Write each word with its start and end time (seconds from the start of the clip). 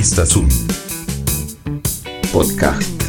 Revista 0.00 0.24
Zoom. 0.24 0.48
Podcast. 2.32 3.02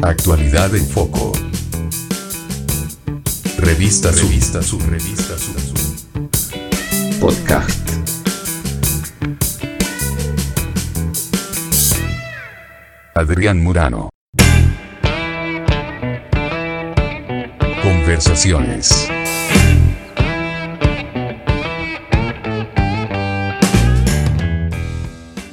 Actualidad 0.00 0.72
en 0.76 0.86
foco. 0.86 1.32
Revista 3.58 4.12
Zoom. 4.12 4.28
Revista 4.28 4.62
Zoom. 4.62 4.88
Revista. 4.88 5.34
Podcast. 7.18 7.90
Adrián 13.14 13.60
Murano. 13.64 14.10
Conversaciones. 17.82 19.08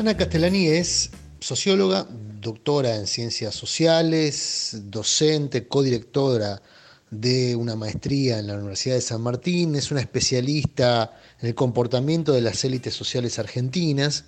Ana 0.03 0.17
Castellani 0.17 0.67
es 0.67 1.12
socióloga, 1.39 2.05
doctora 2.41 2.98
en 2.98 3.07
ciencias 3.07 3.55
sociales, 3.55 4.81
docente, 4.91 5.66
codirectora 5.70 6.61
de 7.09 7.55
una 7.55 7.77
maestría 7.77 8.38
en 8.38 8.47
la 8.47 8.55
Universidad 8.55 8.95
de 8.95 9.02
San 9.02 9.21
Martín, 9.21 9.75
es 9.75 9.91
una 9.91 10.02
especialista 10.02 11.17
en 11.39 11.47
el 11.47 11.55
comportamiento 11.55 12.34
de 12.34 12.41
las 12.41 12.66
élites 12.66 12.94
sociales 12.94 13.39
argentinas 13.39 14.25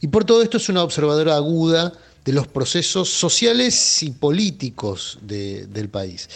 y 0.00 0.06
por 0.06 0.24
todo 0.24 0.44
esto 0.44 0.58
es 0.58 0.68
una 0.68 0.84
observadora 0.84 1.34
aguda 1.34 1.92
de 2.24 2.32
los 2.32 2.46
procesos 2.46 3.08
sociales 3.08 4.04
y 4.04 4.12
políticos 4.12 5.18
del 5.22 5.88
país. 5.88 6.28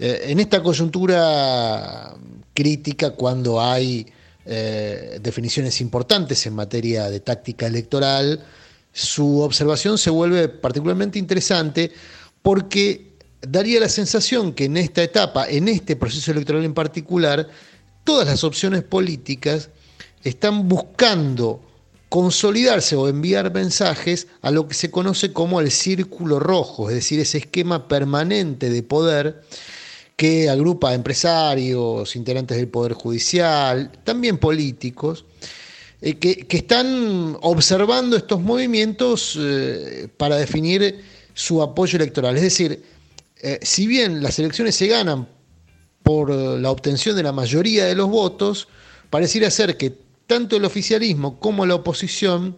Eh, 0.00 0.24
en 0.30 0.40
esta 0.40 0.64
coyuntura 0.64 2.12
crítica, 2.52 3.12
cuando 3.12 3.60
hay 3.60 4.04
eh, 4.46 5.18
definiciones 5.20 5.80
importantes 5.80 6.46
en 6.46 6.54
materia 6.54 7.10
de 7.10 7.20
táctica 7.20 7.66
electoral, 7.66 8.44
su 8.92 9.40
observación 9.40 9.98
se 9.98 10.10
vuelve 10.10 10.48
particularmente 10.48 11.18
interesante 11.18 11.92
porque 12.42 13.16
daría 13.40 13.80
la 13.80 13.88
sensación 13.88 14.52
que 14.52 14.66
en 14.66 14.76
esta 14.76 15.02
etapa, 15.02 15.48
en 15.48 15.68
este 15.68 15.96
proceso 15.96 16.30
electoral 16.30 16.64
en 16.64 16.74
particular, 16.74 17.48
todas 18.04 18.26
las 18.26 18.44
opciones 18.44 18.82
políticas 18.82 19.70
están 20.22 20.68
buscando 20.68 21.60
consolidarse 22.08 22.96
o 22.96 23.08
enviar 23.08 23.52
mensajes 23.52 24.28
a 24.42 24.50
lo 24.50 24.68
que 24.68 24.74
se 24.74 24.90
conoce 24.90 25.32
como 25.32 25.60
el 25.60 25.70
círculo 25.70 26.38
rojo, 26.38 26.88
es 26.88 26.94
decir, 26.94 27.20
ese 27.20 27.38
esquema 27.38 27.88
permanente 27.88 28.70
de 28.70 28.82
poder 28.82 29.42
que 30.16 30.48
agrupa 30.48 30.94
empresarios, 30.94 32.16
integrantes 32.16 32.56
del 32.56 32.68
Poder 32.68 32.94
Judicial, 32.94 33.92
también 34.02 34.38
políticos, 34.38 35.26
eh, 36.00 36.14
que, 36.18 36.46
están 36.56 37.36
observando 37.42 38.16
estos 38.16 38.40
movimientos 38.40 39.38
eh, 39.38 40.08
para 40.16 40.36
definir 40.36 41.04
su 41.34 41.62
apoyo 41.62 41.96
electoral. 41.96 42.34
Es 42.36 42.42
decir, 42.42 42.82
eh, 43.42 43.58
si 43.62 43.86
bien 43.86 44.22
las 44.22 44.38
elecciones 44.38 44.74
se 44.74 44.86
ganan 44.86 45.28
por 46.02 46.30
la 46.30 46.70
obtención 46.70 47.14
de 47.16 47.22
la 47.22 47.32
mayoría 47.32 47.84
de 47.84 47.94
los 47.94 48.08
votos, 48.08 48.68
pareciera 49.10 49.50
ser 49.50 49.76
que 49.76 49.98
tanto 50.26 50.56
el 50.56 50.64
oficialismo 50.64 51.38
como 51.38 51.66
la 51.66 51.74
oposición 51.74 52.56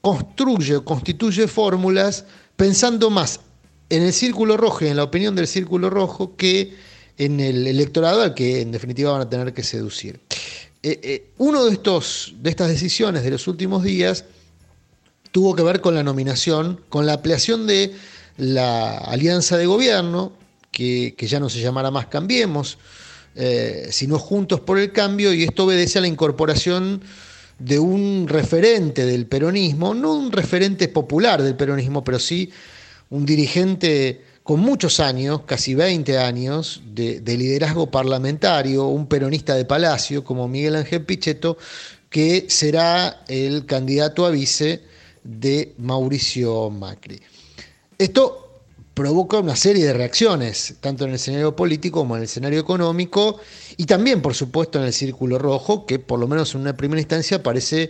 construye 0.00 0.76
o 0.76 0.84
constituye 0.84 1.48
fórmulas 1.48 2.26
pensando 2.56 3.10
más 3.10 3.40
en 3.88 4.02
el 4.02 4.12
círculo 4.12 4.56
rojo 4.56 4.84
y 4.84 4.88
en 4.88 4.96
la 4.96 5.04
opinión 5.04 5.34
del 5.34 5.46
círculo 5.46 5.90
rojo 5.90 6.36
que 6.36 6.74
en 7.18 7.40
el 7.40 7.66
electorado 7.66 8.22
al 8.22 8.34
que 8.34 8.60
en 8.60 8.72
definitiva 8.72 9.12
van 9.12 9.22
a 9.22 9.28
tener 9.28 9.52
que 9.52 9.62
seducir. 9.62 10.20
Eh, 10.82 10.98
eh, 11.02 11.30
uno 11.38 11.64
de, 11.64 11.72
estos, 11.72 12.34
de 12.40 12.50
estas 12.50 12.68
decisiones 12.68 13.22
de 13.22 13.30
los 13.30 13.46
últimos 13.46 13.84
días 13.84 14.24
tuvo 15.30 15.54
que 15.54 15.62
ver 15.62 15.80
con 15.80 15.94
la 15.94 16.02
nominación, 16.02 16.80
con 16.88 17.06
la 17.06 17.14
ampliación 17.14 17.66
de 17.66 17.94
la 18.36 18.98
alianza 18.98 19.56
de 19.56 19.66
gobierno, 19.66 20.32
que, 20.70 21.14
ya 21.18 21.38
no 21.38 21.48
se 21.48 21.60
llamará 21.60 21.90
más 21.90 22.06
Cambiemos, 22.06 22.78
eh, 23.34 23.88
sino 23.90 24.18
Juntos 24.18 24.60
por 24.60 24.78
el 24.78 24.92
Cambio, 24.92 25.32
y 25.32 25.44
esto 25.44 25.64
obedece 25.64 25.98
a 25.98 26.02
la 26.02 26.08
incorporación 26.08 27.02
de 27.58 27.78
un 27.78 28.26
referente 28.28 29.06
del 29.06 29.26
peronismo, 29.26 29.94
no 29.94 30.14
un 30.14 30.32
referente 30.32 30.88
popular 30.88 31.42
del 31.42 31.54
peronismo, 31.54 32.02
pero 32.02 32.18
sí 32.18 32.50
un 33.10 33.24
dirigente 33.24 34.22
con 34.42 34.60
muchos 34.60 34.98
años, 35.00 35.42
casi 35.46 35.74
20 35.74 36.18
años, 36.18 36.82
de, 36.86 37.20
liderazgo 37.24 37.90
parlamentario, 37.90 38.86
un 38.86 39.06
peronista 39.06 39.54
de 39.54 39.64
palacio 39.64 40.24
como 40.24 40.48
Miguel 40.48 40.76
Ángel 40.76 41.04
Pichetto, 41.04 41.58
que 42.08 42.46
será 42.48 43.22
el 43.28 43.66
candidato 43.66 44.26
a 44.26 44.30
vice 44.30 44.82
de 45.22 45.74
Mauricio 45.78 46.70
Macri. 46.70 47.20
Esto 47.96 48.62
provoca 48.94 49.38
una 49.38 49.56
serie 49.56 49.86
de 49.86 49.92
reacciones, 49.92 50.74
tanto 50.80 51.04
en 51.04 51.10
el 51.10 51.16
escenario 51.16 51.54
político 51.54 52.00
como 52.00 52.16
en 52.16 52.22
el 52.22 52.24
escenario 52.24 52.60
económico, 52.60 53.40
y 53.76 53.86
también, 53.86 54.20
por 54.20 54.34
supuesto, 54.34 54.78
en 54.78 54.86
el 54.86 54.92
Círculo 54.92 55.38
Rojo, 55.38 55.86
que 55.86 56.00
por 56.00 56.18
lo 56.18 56.26
menos 56.26 56.54
en 56.54 56.62
una 56.62 56.76
primera 56.76 57.00
instancia 57.00 57.42
parece 57.42 57.82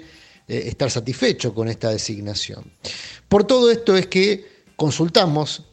eh, 0.47 0.65
estar 0.67 0.91
satisfecho 0.91 1.55
con 1.55 1.69
esta 1.69 1.89
designación. 1.89 2.71
Por 3.27 3.45
todo 3.45 3.71
esto 3.71 3.97
es 3.97 4.07
que 4.07 4.53
consultamos 4.77 5.72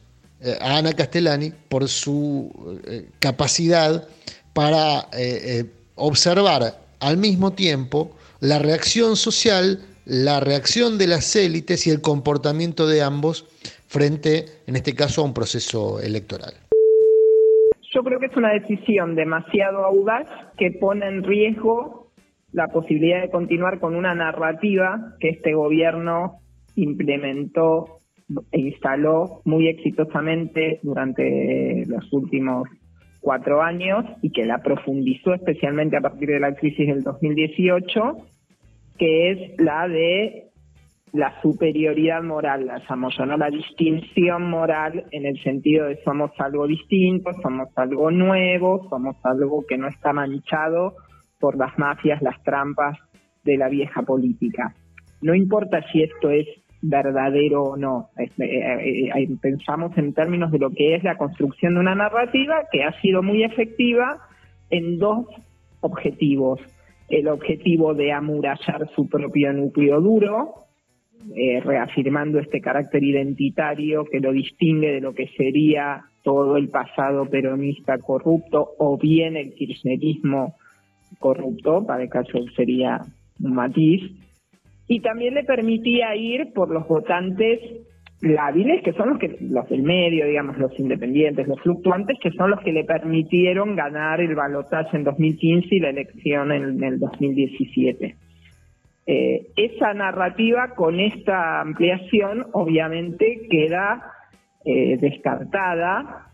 a 0.60 0.78
Ana 0.78 0.92
Castellani 0.92 1.52
por 1.68 1.88
su 1.88 2.80
eh, 2.86 3.08
capacidad 3.18 4.08
para 4.52 5.08
eh, 5.16 5.64
observar 5.96 6.80
al 7.00 7.16
mismo 7.16 7.52
tiempo 7.52 8.16
la 8.40 8.58
reacción 8.58 9.16
social, 9.16 9.80
la 10.06 10.40
reacción 10.40 10.98
de 10.98 11.06
las 11.06 11.36
élites 11.36 11.86
y 11.86 11.90
el 11.90 12.00
comportamiento 12.00 12.86
de 12.86 13.02
ambos 13.02 13.46
frente, 13.86 14.46
en 14.66 14.76
este 14.76 14.94
caso, 14.94 15.22
a 15.22 15.24
un 15.24 15.34
proceso 15.34 16.00
electoral. 16.00 16.54
Yo 17.92 18.02
creo 18.02 18.20
que 18.20 18.26
es 18.26 18.36
una 18.36 18.52
decisión 18.52 19.16
demasiado 19.16 19.84
audaz 19.84 20.28
que 20.56 20.70
pone 20.70 21.06
en 21.08 21.24
riesgo 21.24 22.12
la 22.52 22.68
posibilidad 22.68 23.22
de 23.22 23.30
continuar 23.30 23.80
con 23.80 23.96
una 23.96 24.14
narrativa 24.14 25.16
que 25.18 25.30
este 25.30 25.54
gobierno 25.54 26.40
implementó 26.76 27.98
instaló 28.52 29.40
muy 29.44 29.68
exitosamente 29.68 30.80
durante 30.82 31.84
los 31.86 32.12
últimos 32.12 32.68
cuatro 33.20 33.62
años 33.62 34.04
y 34.22 34.30
que 34.30 34.46
la 34.46 34.62
profundizó 34.62 35.34
especialmente 35.34 35.96
a 35.96 36.00
partir 36.00 36.28
de 36.30 36.40
la 36.40 36.54
crisis 36.54 36.86
del 36.86 37.02
2018, 37.02 38.16
que 38.98 39.30
es 39.30 39.60
la 39.60 39.88
de 39.88 40.50
la 41.12 41.40
superioridad 41.42 42.22
moral, 42.22 42.66
la 42.66 42.82
llamo 42.88 43.08
¿no? 43.26 43.36
la 43.36 43.50
distinción 43.50 44.48
moral 44.48 45.06
en 45.10 45.26
el 45.26 45.42
sentido 45.42 45.86
de 45.86 46.00
somos 46.04 46.30
algo 46.38 46.66
distinto, 46.66 47.32
somos 47.42 47.68
algo 47.76 48.10
nuevo, 48.10 48.86
somos 48.88 49.16
algo 49.24 49.64
que 49.68 49.76
no 49.76 49.88
está 49.88 50.12
manchado 50.12 50.94
por 51.40 51.56
las 51.56 51.76
mafias, 51.78 52.22
las 52.22 52.40
trampas 52.44 52.96
de 53.42 53.56
la 53.56 53.68
vieja 53.68 54.02
política. 54.02 54.74
No 55.20 55.34
importa 55.34 55.84
si 55.90 56.02
esto 56.02 56.30
es 56.30 56.46
verdadero 56.82 57.64
o 57.64 57.76
no. 57.76 58.10
Eh, 58.16 58.30
eh, 58.38 59.10
eh, 59.14 59.28
pensamos 59.40 59.96
en 59.98 60.12
términos 60.12 60.50
de 60.50 60.58
lo 60.58 60.70
que 60.70 60.94
es 60.94 61.04
la 61.04 61.16
construcción 61.16 61.74
de 61.74 61.80
una 61.80 61.94
narrativa 61.94 62.64
que 62.72 62.82
ha 62.82 62.98
sido 63.00 63.22
muy 63.22 63.44
efectiva 63.44 64.18
en 64.70 64.98
dos 64.98 65.26
objetivos. 65.80 66.60
El 67.08 67.28
objetivo 67.28 67.94
de 67.94 68.12
amurallar 68.12 68.88
su 68.94 69.08
propio 69.08 69.52
núcleo 69.52 70.00
duro, 70.00 70.54
reafirmando 71.64 72.38
este 72.38 72.60
carácter 72.60 73.02
identitario 73.02 74.04
que 74.04 74.20
lo 74.20 74.32
distingue 74.32 74.92
de 74.92 75.00
lo 75.00 75.12
que 75.12 75.26
sería 75.36 76.04
todo 76.22 76.56
el 76.56 76.68
pasado 76.68 77.26
peronista 77.26 77.98
corrupto 77.98 78.70
o 78.78 78.96
bien 78.96 79.36
el 79.36 79.52
kirchnerismo 79.54 80.54
corrupto, 81.18 81.84
para 81.84 82.04
el 82.04 82.08
caso 82.08 82.38
sería 82.56 83.00
un 83.42 83.54
matiz, 83.54 84.02
y 84.90 84.98
también 84.98 85.34
le 85.34 85.44
permitía 85.44 86.16
ir 86.16 86.52
por 86.52 86.68
los 86.68 86.88
votantes 86.88 87.60
lábiles, 88.22 88.82
que 88.82 88.92
son 88.92 89.10
los 89.10 89.18
que 89.20 89.36
los 89.40 89.68
del 89.68 89.84
medio, 89.84 90.26
digamos, 90.26 90.58
los 90.58 90.76
independientes, 90.80 91.46
los 91.46 91.60
fluctuantes, 91.60 92.18
que 92.20 92.32
son 92.32 92.50
los 92.50 92.60
que 92.62 92.72
le 92.72 92.82
permitieron 92.82 93.76
ganar 93.76 94.20
el 94.20 94.34
balotaje 94.34 94.96
en 94.96 95.04
2015 95.04 95.68
y 95.76 95.78
la 95.78 95.90
elección 95.90 96.50
en, 96.50 96.82
el 96.82 96.98
2017. 96.98 98.16
Eh, 99.06 99.46
esa 99.54 99.94
narrativa 99.94 100.74
con 100.74 100.98
esta 100.98 101.60
ampliación 101.60 102.46
obviamente 102.52 103.42
queda 103.48 104.02
eh, 104.64 104.96
descartada, 105.00 106.32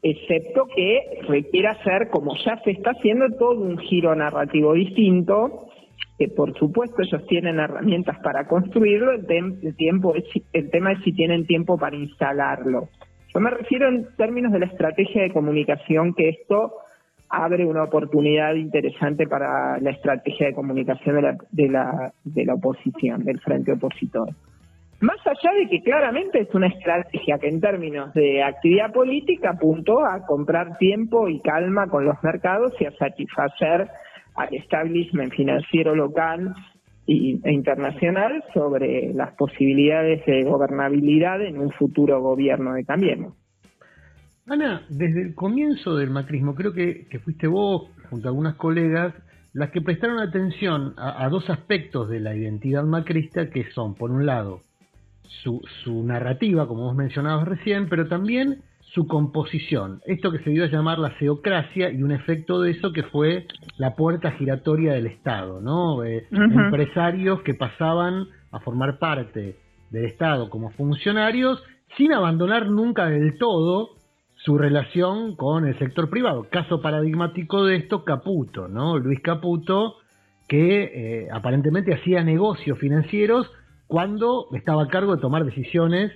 excepto 0.00 0.66
que 0.74 1.20
requiera 1.28 1.72
hacer, 1.72 2.08
como 2.08 2.34
ya 2.42 2.58
se 2.64 2.70
está 2.70 2.92
haciendo, 2.92 3.26
todo 3.38 3.60
un 3.60 3.76
giro 3.76 4.14
narrativo 4.14 4.72
distinto, 4.72 5.68
que 6.18 6.28
por 6.28 6.56
supuesto 6.58 7.02
ellos 7.02 7.26
tienen 7.26 7.58
herramientas 7.58 8.18
para 8.22 8.46
construirlo, 8.46 9.12
el, 9.12 9.76
tiempo 9.76 10.14
el 10.52 10.70
tema 10.70 10.92
es 10.92 11.02
si 11.04 11.12
tienen 11.12 11.46
tiempo 11.46 11.78
para 11.78 11.96
instalarlo. 11.96 12.88
Yo 13.34 13.40
me 13.40 13.50
refiero 13.50 13.88
en 13.88 14.06
términos 14.16 14.52
de 14.52 14.60
la 14.60 14.66
estrategia 14.66 15.22
de 15.22 15.32
comunicación 15.32 16.14
que 16.14 16.30
esto 16.30 16.72
abre 17.28 17.66
una 17.66 17.84
oportunidad 17.84 18.54
interesante 18.54 19.26
para 19.26 19.78
la 19.80 19.90
estrategia 19.90 20.46
de 20.46 20.54
comunicación 20.54 21.16
de 21.16 21.22
la, 21.22 21.36
de 21.50 21.68
la, 21.68 22.12
de 22.24 22.44
la 22.44 22.54
oposición, 22.54 23.24
del 23.24 23.40
frente 23.40 23.72
opositor. 23.72 24.28
Más 25.00 25.18
allá 25.26 25.54
de 25.54 25.68
que 25.68 25.82
claramente 25.82 26.40
es 26.40 26.54
una 26.54 26.68
estrategia 26.68 27.38
que 27.38 27.48
en 27.48 27.60
términos 27.60 28.14
de 28.14 28.42
actividad 28.42 28.92
política 28.92 29.50
apuntó 29.50 30.02
a 30.02 30.24
comprar 30.24 30.78
tiempo 30.78 31.28
y 31.28 31.40
calma 31.40 31.88
con 31.88 32.06
los 32.06 32.16
mercados 32.22 32.72
y 32.80 32.86
a 32.86 32.92
satisfacer 32.92 33.88
al 34.36 34.54
establishment 34.54 35.32
financiero 35.32 35.94
local 35.94 36.54
e 37.06 37.52
internacional 37.52 38.42
sobre 38.52 39.14
las 39.14 39.34
posibilidades 39.34 40.26
de 40.26 40.42
gobernabilidad 40.42 41.40
en 41.40 41.58
un 41.58 41.70
futuro 41.70 42.20
gobierno 42.20 42.74
de 42.74 42.84
Cambiemos. 42.84 43.34
Ana, 44.48 44.82
desde 44.88 45.22
el 45.22 45.34
comienzo 45.34 45.96
del 45.96 46.10
macrismo, 46.10 46.54
creo 46.54 46.72
que, 46.72 47.06
fuiste 47.24 47.46
vos, 47.46 47.90
junto 48.10 48.28
a 48.28 48.30
algunas 48.30 48.54
colegas, 48.56 49.14
las 49.52 49.70
que 49.70 49.80
prestaron 49.80 50.20
atención 50.20 50.94
a, 50.96 51.28
dos 51.28 51.48
aspectos 51.48 52.08
de 52.08 52.20
la 52.20 52.36
identidad 52.36 52.84
macrista, 52.84 53.50
que 53.50 53.70
son, 53.70 53.94
por 53.94 54.10
un 54.10 54.26
lado, 54.26 54.60
su, 55.22 55.60
su 55.82 56.04
narrativa, 56.04 56.68
como 56.68 56.84
vos 56.84 56.94
mencionabas 56.94 57.48
recién, 57.48 57.88
pero 57.88 58.06
también 58.06 58.62
su 58.96 59.06
composición. 59.06 60.00
Esto 60.06 60.32
que 60.32 60.38
se 60.38 60.48
dio 60.48 60.64
a 60.64 60.68
llamar 60.68 60.98
la 60.98 61.16
seocracia 61.18 61.90
y 61.90 62.02
un 62.02 62.12
efecto 62.12 62.62
de 62.62 62.70
eso 62.70 62.94
que 62.94 63.02
fue 63.02 63.46
la 63.76 63.94
puerta 63.94 64.30
giratoria 64.32 64.94
del 64.94 65.06
Estado, 65.06 65.60
¿no? 65.60 66.02
Eh, 66.02 66.26
empresarios 66.30 67.42
que 67.42 67.52
pasaban 67.52 68.26
a 68.50 68.60
formar 68.60 68.98
parte 68.98 69.58
del 69.90 70.06
Estado 70.06 70.48
como 70.48 70.70
funcionarios 70.70 71.62
sin 71.98 72.14
abandonar 72.14 72.70
nunca 72.70 73.04
del 73.10 73.36
todo 73.36 73.90
su 74.36 74.56
relación 74.56 75.36
con 75.36 75.66
el 75.66 75.78
sector 75.78 76.08
privado. 76.08 76.46
Caso 76.50 76.80
paradigmático 76.80 77.66
de 77.66 77.76
esto, 77.76 78.02
Caputo, 78.02 78.66
¿no? 78.66 78.96
Luis 78.96 79.20
Caputo, 79.20 79.96
que 80.48 80.84
eh, 80.84 81.28
aparentemente 81.30 81.92
hacía 81.92 82.24
negocios 82.24 82.78
financieros 82.78 83.50
cuando 83.88 84.46
estaba 84.54 84.84
a 84.84 84.88
cargo 84.88 85.14
de 85.14 85.20
tomar 85.20 85.44
decisiones 85.44 86.12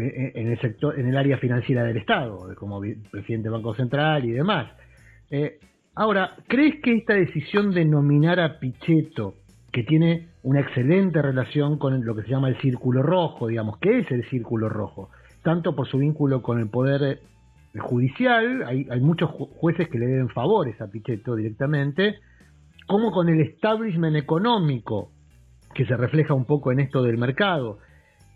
en 0.00 0.48
el 0.48 0.60
sector, 0.60 0.98
en 0.98 1.08
el 1.08 1.16
área 1.16 1.38
financiera 1.38 1.84
del 1.84 1.96
Estado, 1.96 2.54
como 2.56 2.80
presidente 2.80 3.44
del 3.44 3.52
Banco 3.52 3.74
Central 3.74 4.24
y 4.24 4.32
demás. 4.32 4.70
Eh, 5.30 5.58
ahora, 5.94 6.36
¿crees 6.48 6.80
que 6.82 6.96
esta 6.96 7.14
decisión 7.14 7.72
de 7.72 7.84
nominar 7.84 8.40
a 8.40 8.58
Pichetto, 8.58 9.34
que 9.72 9.84
tiene 9.84 10.28
una 10.42 10.60
excelente 10.60 11.22
relación 11.22 11.78
con 11.78 12.04
lo 12.04 12.14
que 12.16 12.22
se 12.22 12.28
llama 12.28 12.48
el 12.48 12.60
círculo 12.60 13.02
rojo, 13.02 13.48
digamos, 13.48 13.78
¿qué 13.78 14.00
es 14.00 14.10
el 14.10 14.24
círculo 14.28 14.68
rojo? 14.68 15.10
Tanto 15.42 15.76
por 15.76 15.86
su 15.86 15.98
vínculo 15.98 16.42
con 16.42 16.58
el 16.58 16.68
poder 16.68 17.20
judicial, 17.78 18.64
hay, 18.66 18.86
hay 18.90 19.00
muchos 19.00 19.30
jueces 19.30 19.88
que 19.88 19.98
le 19.98 20.06
deben 20.06 20.28
favores 20.28 20.80
a 20.80 20.88
Pichetto 20.88 21.36
directamente, 21.36 22.16
como 22.86 23.12
con 23.12 23.28
el 23.28 23.40
establishment 23.40 24.16
económico, 24.16 25.12
que 25.74 25.86
se 25.86 25.96
refleja 25.96 26.34
un 26.34 26.46
poco 26.46 26.72
en 26.72 26.80
esto 26.80 27.02
del 27.02 27.16
mercado 27.16 27.78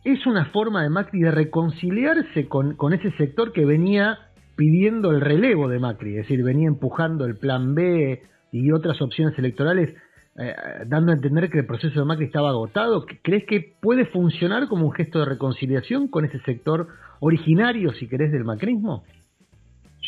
es 0.05 0.27
una 0.27 0.45
forma 0.47 0.83
de 0.83 0.91
Macri 0.91 1.21
de 1.21 1.31
reconciliarse 1.31 2.47
con, 2.47 2.77
ese 2.93 3.11
sector 3.13 3.53
que 3.53 3.65
venía 3.65 4.19
pidiendo 4.55 5.11
el 5.11 5.21
relevo 5.21 5.69
de 5.69 5.79
Macri, 5.79 6.11
es 6.11 6.29
decir, 6.29 6.45
venía 6.45 6.69
empujando 6.69 7.25
el 7.25 7.37
plan 7.37 7.75
B 7.75 8.23
y 8.53 8.71
otras 8.71 9.01
opciones 9.01 9.37
electorales, 9.39 9.95
eh, 10.39 10.55
dando 10.87 11.11
a 11.11 11.15
entender 11.15 11.51
que 11.51 11.61
el 11.61 11.67
proceso 11.67 11.99
de 11.99 12.07
Macri 12.07 12.27
estaba 12.27 12.51
agotado. 12.51 13.07
¿Crees 13.23 13.45
que 13.47 13.75
puede 13.81 14.05
funcionar 14.07 14.69
como 14.69 14.87
un 14.87 14.93
gesto 14.93 15.21
de 15.21 15.25
reconciliación 15.25 16.09
con 16.09 16.25
ese 16.25 16.39
sector 16.41 16.89
originario, 17.21 17.93
si 17.95 18.07
querés, 18.07 18.31
del 18.31 18.45
macrismo? 18.45 19.05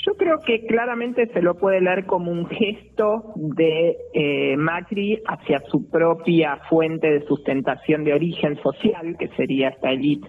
Yo 0.07 0.15
creo 0.15 0.39
que 0.39 0.65
claramente 0.67 1.27
se 1.33 1.43
lo 1.43 1.57
puede 1.57 1.81
leer 1.81 2.07
como 2.07 2.31
un 2.31 2.47
gesto 2.47 3.33
de 3.35 3.97
eh, 4.15 4.57
Macri 4.57 5.21
hacia 5.27 5.59
su 5.69 5.91
propia 5.91 6.61
fuente 6.69 7.11
de 7.11 7.27
sustentación 7.27 8.05
de 8.05 8.15
origen 8.15 8.57
social, 8.63 9.17
que 9.19 9.27
sería 9.37 9.71
esta 9.71 9.91
élite 9.91 10.29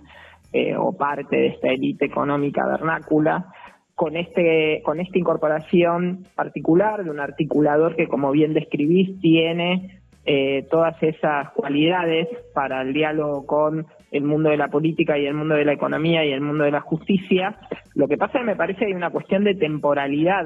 eh, 0.52 0.76
o 0.76 0.98
parte 0.98 1.36
de 1.36 1.48
esta 1.48 1.68
élite 1.68 2.06
económica 2.06 2.66
vernácula, 2.66 3.54
con 3.94 4.18
este 4.18 4.82
con 4.84 5.00
esta 5.00 5.20
incorporación 5.20 6.24
particular 6.36 7.04
de 7.04 7.12
un 7.12 7.20
articulador 7.20 7.96
que, 7.96 8.08
como 8.08 8.32
bien 8.32 8.56
describís, 8.56 9.20
tiene 9.20 10.02
eh, 10.26 10.66
todas 10.72 10.96
esas 11.04 11.52
cualidades 11.52 12.28
para 12.56 12.82
el 12.82 12.94
diálogo 12.94 13.46
con 13.46 13.86
el 14.12 14.24
mundo 14.24 14.50
de 14.50 14.58
la 14.58 14.70
política 14.70 15.18
y 15.18 15.26
el 15.26 15.34
mundo 15.34 15.56
de 15.56 15.66
la 15.66 15.74
economía 15.74 16.26
y 16.26 16.32
el 16.32 16.42
mundo 16.42 16.64
de 16.64 16.72
la 16.72 16.82
justicia. 16.82 17.58
Lo 17.96 18.08
que 18.08 18.18
pasa 18.18 18.40
es 18.40 18.42
que 18.42 18.52
me 18.52 18.56
parece 18.56 18.80
que 18.80 18.86
hay 18.88 18.94
una 18.94 19.10
cuestión 19.10 19.44
de 19.44 19.56
temporalidad, 19.56 20.46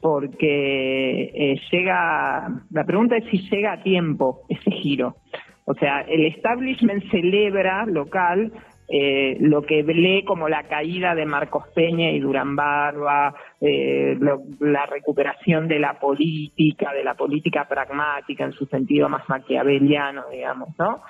porque 0.00 1.30
eh, 1.34 1.60
llega, 1.70 2.48
la 2.70 2.84
pregunta 2.84 3.16
es 3.16 3.24
si 3.30 3.38
llega 3.48 3.72
a 3.72 3.82
tiempo 3.82 4.42
ese 4.48 4.70
giro. 4.70 5.16
O 5.64 5.74
sea, 5.74 6.02
el 6.02 6.26
establishment 6.26 7.10
celebra 7.10 7.86
local 7.86 8.52
eh, 8.88 9.36
lo 9.40 9.62
que 9.62 9.82
lee 9.82 10.24
como 10.24 10.48
la 10.48 10.62
caída 10.64 11.16
de 11.16 11.26
Marcos 11.26 11.64
Peña 11.74 12.10
y 12.10 12.20
Durán 12.20 12.54
Barba, 12.54 13.34
eh, 13.60 14.16
la 14.60 14.86
recuperación 14.86 15.66
de 15.66 15.80
la 15.80 15.98
política, 15.98 16.92
de 16.92 17.02
la 17.02 17.14
política 17.14 17.66
pragmática 17.66 18.44
en 18.44 18.52
su 18.52 18.64
sentido 18.66 19.08
más 19.08 19.28
maquiaveliano, 19.28 20.26
digamos, 20.30 20.68
¿no? 20.78 21.02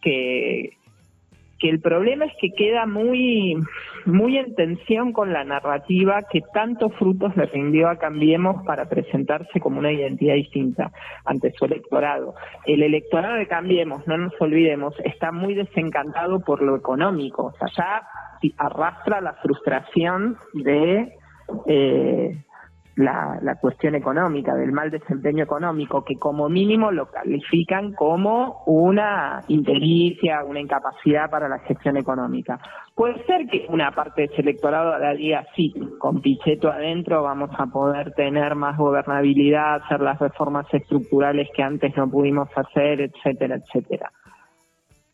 Que, 0.00 0.70
que 1.58 1.68
el 1.68 1.80
problema 1.80 2.24
es 2.24 2.32
que 2.40 2.50
queda 2.52 2.86
muy, 2.86 3.56
muy 4.06 4.38
en 4.38 4.54
tensión 4.54 5.12
con 5.12 5.32
la 5.32 5.44
narrativa 5.44 6.22
que 6.30 6.40
tantos 6.52 6.94
frutos 6.94 7.36
le 7.36 7.46
rindió 7.46 7.88
a 7.88 7.98
Cambiemos 7.98 8.64
para 8.64 8.88
presentarse 8.88 9.60
como 9.60 9.78
una 9.78 9.92
identidad 9.92 10.34
distinta 10.34 10.92
ante 11.24 11.52
su 11.52 11.64
electorado. 11.64 12.34
El 12.64 12.82
electorado 12.82 13.34
de 13.34 13.46
Cambiemos, 13.46 14.06
no 14.06 14.16
nos 14.16 14.32
olvidemos, 14.40 14.94
está 15.04 15.32
muy 15.32 15.54
desencantado 15.54 16.40
por 16.40 16.62
lo 16.62 16.76
económico, 16.76 17.46
o 17.46 17.52
sea, 17.52 17.68
ya 17.76 18.02
arrastra 18.56 19.20
la 19.20 19.34
frustración 19.34 20.36
de 20.54 21.12
eh, 21.66 22.36
la, 22.98 23.38
la, 23.42 23.54
cuestión 23.54 23.94
económica, 23.94 24.54
del 24.54 24.72
mal 24.72 24.90
desempeño 24.90 25.44
económico, 25.44 26.04
que 26.04 26.16
como 26.16 26.48
mínimo 26.48 26.90
lo 26.90 27.06
califican 27.06 27.92
como 27.92 28.64
una 28.66 29.42
inteligencia, 29.48 30.44
una 30.44 30.60
incapacidad 30.60 31.30
para 31.30 31.48
la 31.48 31.60
gestión 31.60 31.96
económica. 31.96 32.58
Puede 32.94 33.24
ser 33.26 33.46
que 33.46 33.66
una 33.68 33.92
parte 33.92 34.22
de 34.22 34.24
ese 34.32 34.42
electorado 34.42 34.98
la 34.98 35.14
diga, 35.14 35.46
sí, 35.54 35.72
con 35.98 36.20
Pichetto 36.20 36.70
adentro 36.70 37.22
vamos 37.22 37.50
a 37.56 37.66
poder 37.66 38.12
tener 38.14 38.56
más 38.56 38.76
gobernabilidad, 38.76 39.76
hacer 39.76 40.00
las 40.00 40.18
reformas 40.18 40.66
estructurales 40.72 41.48
que 41.54 41.62
antes 41.62 41.96
no 41.96 42.10
pudimos 42.10 42.48
hacer, 42.56 43.00
etcétera, 43.00 43.56
etcétera. 43.56 44.10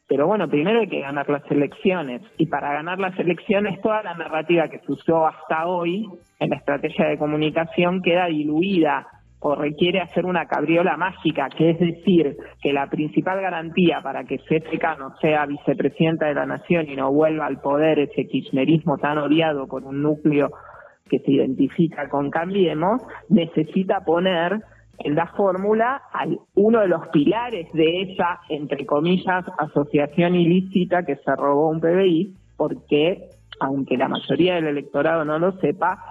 Pero 0.06 0.26
bueno, 0.26 0.48
primero 0.48 0.80
hay 0.80 0.88
que 0.88 1.00
ganar 1.00 1.28
las 1.30 1.50
elecciones. 1.50 2.22
Y 2.36 2.46
para 2.46 2.72
ganar 2.72 2.98
las 2.98 3.18
elecciones, 3.18 3.80
toda 3.80 4.02
la 4.02 4.14
narrativa 4.14 4.68
que 4.68 4.80
se 4.80 4.92
usó 4.92 5.26
hasta 5.26 5.66
hoy 5.66 6.06
en 6.38 6.50
la 6.50 6.56
estrategia 6.56 7.06
de 7.06 7.18
comunicación 7.18 8.02
queda 8.02 8.26
diluida 8.26 9.06
o 9.46 9.54
requiere 9.54 10.00
hacer 10.00 10.24
una 10.24 10.46
cabriola 10.46 10.96
mágica, 10.96 11.48
que 11.50 11.70
es 11.70 11.78
decir, 11.78 12.36
que 12.62 12.72
la 12.72 12.86
principal 12.88 13.42
garantía 13.42 14.00
para 14.02 14.24
que 14.24 14.38
CFK 14.38 14.98
no 14.98 15.16
sea 15.20 15.44
vicepresidenta 15.44 16.26
de 16.26 16.34
la 16.34 16.46
nación 16.46 16.88
y 16.88 16.96
no 16.96 17.12
vuelva 17.12 17.44
al 17.44 17.60
poder 17.60 17.98
ese 17.98 18.26
kirchnerismo 18.26 18.96
tan 18.96 19.18
odiado 19.18 19.66
por 19.66 19.84
un 19.84 20.02
núcleo 20.02 20.50
que 21.10 21.18
se 21.18 21.32
identifica 21.32 22.08
con 22.08 22.30
Cambiemos, 22.30 23.02
necesita 23.28 24.00
poner 24.00 24.62
en 24.98 25.14
la 25.14 25.26
fórmula 25.28 26.02
hay 26.12 26.38
uno 26.54 26.80
de 26.80 26.88
los 26.88 27.08
pilares 27.08 27.72
de 27.72 28.02
esa, 28.02 28.40
entre 28.48 28.86
comillas, 28.86 29.44
asociación 29.58 30.34
ilícita 30.34 31.04
que 31.04 31.16
se 31.16 31.36
robó 31.36 31.70
un 31.70 31.80
PBI, 31.80 32.34
porque, 32.56 33.30
aunque 33.60 33.96
la 33.96 34.08
mayoría 34.08 34.54
del 34.54 34.66
electorado 34.66 35.24
no 35.24 35.38
lo 35.38 35.52
sepa, 35.60 36.04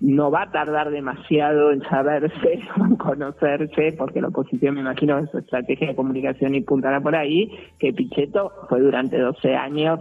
no 0.00 0.30
va 0.30 0.42
a 0.42 0.50
tardar 0.50 0.90
demasiado 0.90 1.72
en 1.72 1.82
saberse 1.82 2.60
en 2.76 2.96
conocerse, 2.96 3.94
porque 3.98 4.20
la 4.20 4.28
oposición, 4.28 4.74
me 4.74 4.80
imagino, 4.80 5.18
en 5.18 5.28
su 5.28 5.38
estrategia 5.38 5.88
de 5.88 5.96
comunicación 5.96 6.54
y 6.54 6.60
puntará 6.62 7.00
por 7.00 7.16
ahí, 7.16 7.50
que 7.78 7.92
Pichetto 7.92 8.52
fue 8.68 8.80
durante 8.80 9.18
12 9.18 9.54
años 9.56 10.00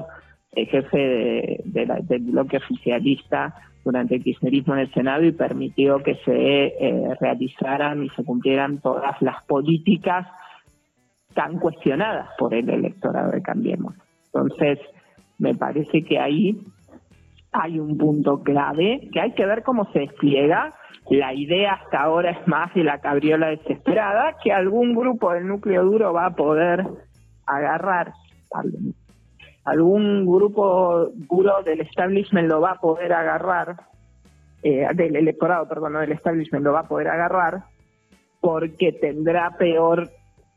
jefe 0.66 1.62
del 1.66 2.22
bloque 2.32 2.58
oficialista 2.58 3.54
durante 3.88 4.16
el 4.16 4.24
kirchnerismo 4.24 4.74
en 4.74 4.82
el 4.82 4.94
Senado 4.94 5.24
y 5.24 5.32
permitió 5.32 6.04
que 6.04 6.16
se 6.26 6.66
eh, 6.66 7.16
realizaran 7.22 8.04
y 8.04 8.10
se 8.10 8.24
cumplieran 8.26 8.80
todas 8.80 9.22
las 9.22 9.44
políticas 9.46 10.28
tan 11.34 11.58
cuestionadas 11.58 12.28
por 12.38 12.54
el 12.54 12.70
electorado 12.70 13.32
de 13.32 13.42
Cambiemos. 13.42 13.96
Entonces, 14.26 14.80
me 15.38 15.56
parece 15.56 16.04
que 16.04 16.20
ahí 16.20 16.60
hay 17.54 17.80
un 17.80 17.98
punto 17.98 18.44
clave 18.44 19.08
que 19.14 19.22
hay 19.22 19.32
que 19.32 19.46
ver 19.46 19.64
cómo 19.64 19.90
se 19.94 20.00
despliega. 20.00 20.74
La 21.10 21.34
idea 21.34 21.76
hasta 21.76 22.02
ahora 22.02 22.32
es 22.32 22.46
más 22.46 22.74
de 22.74 22.84
la 22.84 23.00
cabriola 23.00 23.48
desesperada 23.48 24.36
que 24.44 24.52
algún 24.52 24.94
grupo 24.94 25.32
del 25.32 25.48
núcleo 25.48 25.86
duro 25.86 26.12
va 26.12 26.26
a 26.26 26.36
poder 26.36 26.86
agarrar 27.46 28.12
algún 29.68 30.26
grupo 30.26 31.10
duro 31.14 31.62
del 31.62 31.82
establishment 31.82 32.48
lo 32.48 32.62
va 32.62 32.72
a 32.72 32.80
poder 32.80 33.12
agarrar 33.12 33.76
eh, 34.64 34.88
del 34.96 35.18
electorado, 35.18 35.68
perdón, 35.68 35.94
no 35.94 36.00
del 36.00 36.14
establishment, 36.14 36.64
lo 36.64 36.72
va 36.72 36.82
a 36.82 36.88
poder 36.88 37.10
agarrar 37.10 37.64
porque 38.40 38.94
tendrá 38.94 39.52
peor 39.58 40.10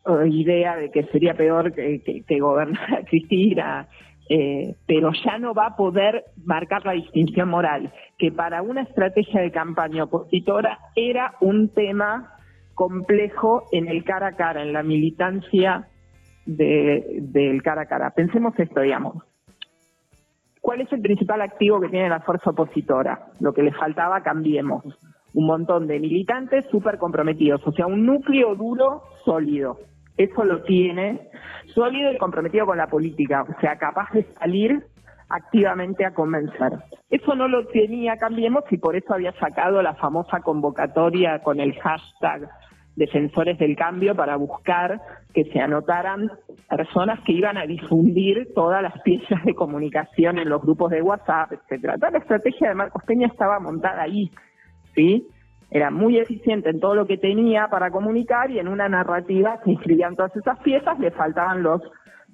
eh, 0.06 0.28
idea 0.28 0.76
de 0.76 0.92
que 0.92 1.04
sería 1.06 1.34
peor 1.34 1.72
que, 1.72 2.24
que, 2.24 2.38
gobernar 2.38 2.94
a 2.94 3.04
Cristina, 3.04 3.88
eh, 4.28 4.76
pero 4.86 5.10
ya 5.24 5.38
no 5.38 5.54
va 5.54 5.66
a 5.66 5.76
poder 5.76 6.26
marcar 6.44 6.86
la 6.86 6.92
distinción 6.92 7.48
moral, 7.48 7.92
que 8.16 8.30
para 8.30 8.62
una 8.62 8.82
estrategia 8.82 9.40
de 9.40 9.50
campaña 9.50 10.04
opositora 10.04 10.78
era 10.94 11.34
un 11.40 11.68
tema 11.70 12.36
complejo 12.74 13.64
en 13.72 13.88
el 13.88 14.04
cara 14.04 14.28
a 14.28 14.36
cara, 14.36 14.62
en 14.62 14.72
la 14.72 14.84
militancia 14.84 15.89
del 16.46 17.62
cara 17.62 17.82
a 17.82 17.86
cara. 17.86 18.10
Pensemos 18.10 18.58
esto, 18.58 18.80
digamos. 18.80 19.22
¿Cuál 20.60 20.82
es 20.82 20.92
el 20.92 21.00
principal 21.00 21.40
activo 21.40 21.80
que 21.80 21.88
tiene 21.88 22.08
la 22.08 22.20
fuerza 22.20 22.50
opositora? 22.50 23.28
Lo 23.40 23.52
que 23.52 23.62
le 23.62 23.72
faltaba, 23.72 24.22
cambiemos. 24.22 24.84
Un 25.32 25.46
montón 25.46 25.86
de 25.86 25.98
militantes 25.98 26.66
súper 26.70 26.98
comprometidos, 26.98 27.66
o 27.66 27.72
sea, 27.72 27.86
un 27.86 28.04
núcleo 28.04 28.54
duro, 28.56 29.04
sólido. 29.24 29.78
Eso 30.16 30.44
lo 30.44 30.62
tiene, 30.64 31.28
sólido 31.74 32.12
y 32.12 32.18
comprometido 32.18 32.66
con 32.66 32.76
la 32.76 32.88
política, 32.88 33.42
o 33.42 33.60
sea, 33.60 33.76
capaz 33.76 34.10
de 34.12 34.24
salir 34.38 34.84
activamente 35.30 36.04
a 36.04 36.12
convencer. 36.12 36.72
Eso 37.08 37.34
no 37.34 37.48
lo 37.48 37.66
tenía 37.68 38.16
Cambiemos 38.16 38.64
y 38.70 38.76
por 38.76 38.96
eso 38.96 39.14
había 39.14 39.32
sacado 39.32 39.80
la 39.80 39.94
famosa 39.94 40.40
convocatoria 40.40 41.40
con 41.42 41.60
el 41.60 41.78
hashtag 41.80 42.50
defensores 43.00 43.58
del 43.58 43.74
cambio 43.76 44.14
para 44.14 44.36
buscar 44.36 45.00
que 45.32 45.44
se 45.44 45.58
anotaran 45.58 46.30
personas 46.68 47.18
que 47.24 47.32
iban 47.32 47.56
a 47.56 47.66
difundir 47.66 48.52
todas 48.54 48.82
las 48.82 49.00
piezas 49.00 49.42
de 49.44 49.54
comunicación 49.54 50.38
en 50.38 50.50
los 50.50 50.60
grupos 50.60 50.90
de 50.90 51.00
WhatsApp, 51.00 51.52
etcétera. 51.52 51.94
Toda 51.94 52.10
la 52.10 52.18
estrategia 52.18 52.68
de 52.68 52.74
Marcos 52.74 53.02
Peña 53.06 53.26
estaba 53.26 53.58
montada 53.58 54.02
ahí, 54.02 54.30
¿sí? 54.94 55.26
Era 55.70 55.90
muy 55.90 56.18
eficiente 56.18 56.68
en 56.68 56.78
todo 56.78 56.94
lo 56.94 57.06
que 57.06 57.16
tenía 57.16 57.68
para 57.68 57.90
comunicar 57.90 58.50
y 58.50 58.58
en 58.58 58.68
una 58.68 58.88
narrativa 58.88 59.58
se 59.64 59.70
inscribían 59.70 60.14
todas 60.14 60.36
esas 60.36 60.58
piezas, 60.58 60.98
le 60.98 61.10
faltaban 61.10 61.62
los, 61.62 61.80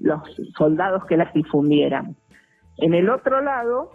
los 0.00 0.20
soldados 0.58 1.04
que 1.04 1.16
las 1.16 1.32
difundieran. 1.32 2.16
En 2.78 2.92
el 2.92 3.08
otro 3.08 3.40
lado, 3.40 3.92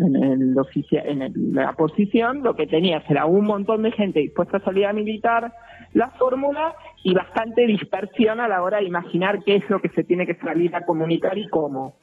en, 0.00 0.16
el 0.16 0.56
en 0.92 1.54
la 1.54 1.72
posición, 1.74 2.42
lo 2.42 2.54
que 2.54 2.66
tenías 2.66 3.08
era 3.08 3.26
un 3.26 3.44
montón 3.44 3.82
de 3.82 3.92
gente 3.92 4.20
dispuesta 4.20 4.58
a 4.58 4.64
salir 4.64 4.86
a 4.86 4.92
militar 4.92 5.52
la 5.92 6.10
fórmula 6.10 6.74
y 7.02 7.14
bastante 7.14 7.66
dispersión 7.66 8.40
a 8.40 8.48
la 8.48 8.62
hora 8.62 8.78
de 8.78 8.84
imaginar 8.84 9.42
qué 9.44 9.56
es 9.56 9.68
lo 9.68 9.80
que 9.80 9.88
se 9.90 10.04
tiene 10.04 10.26
que 10.26 10.34
salir 10.36 10.74
a 10.74 10.84
comunicar 10.84 11.36
y 11.38 11.48
cómo. 11.48 11.96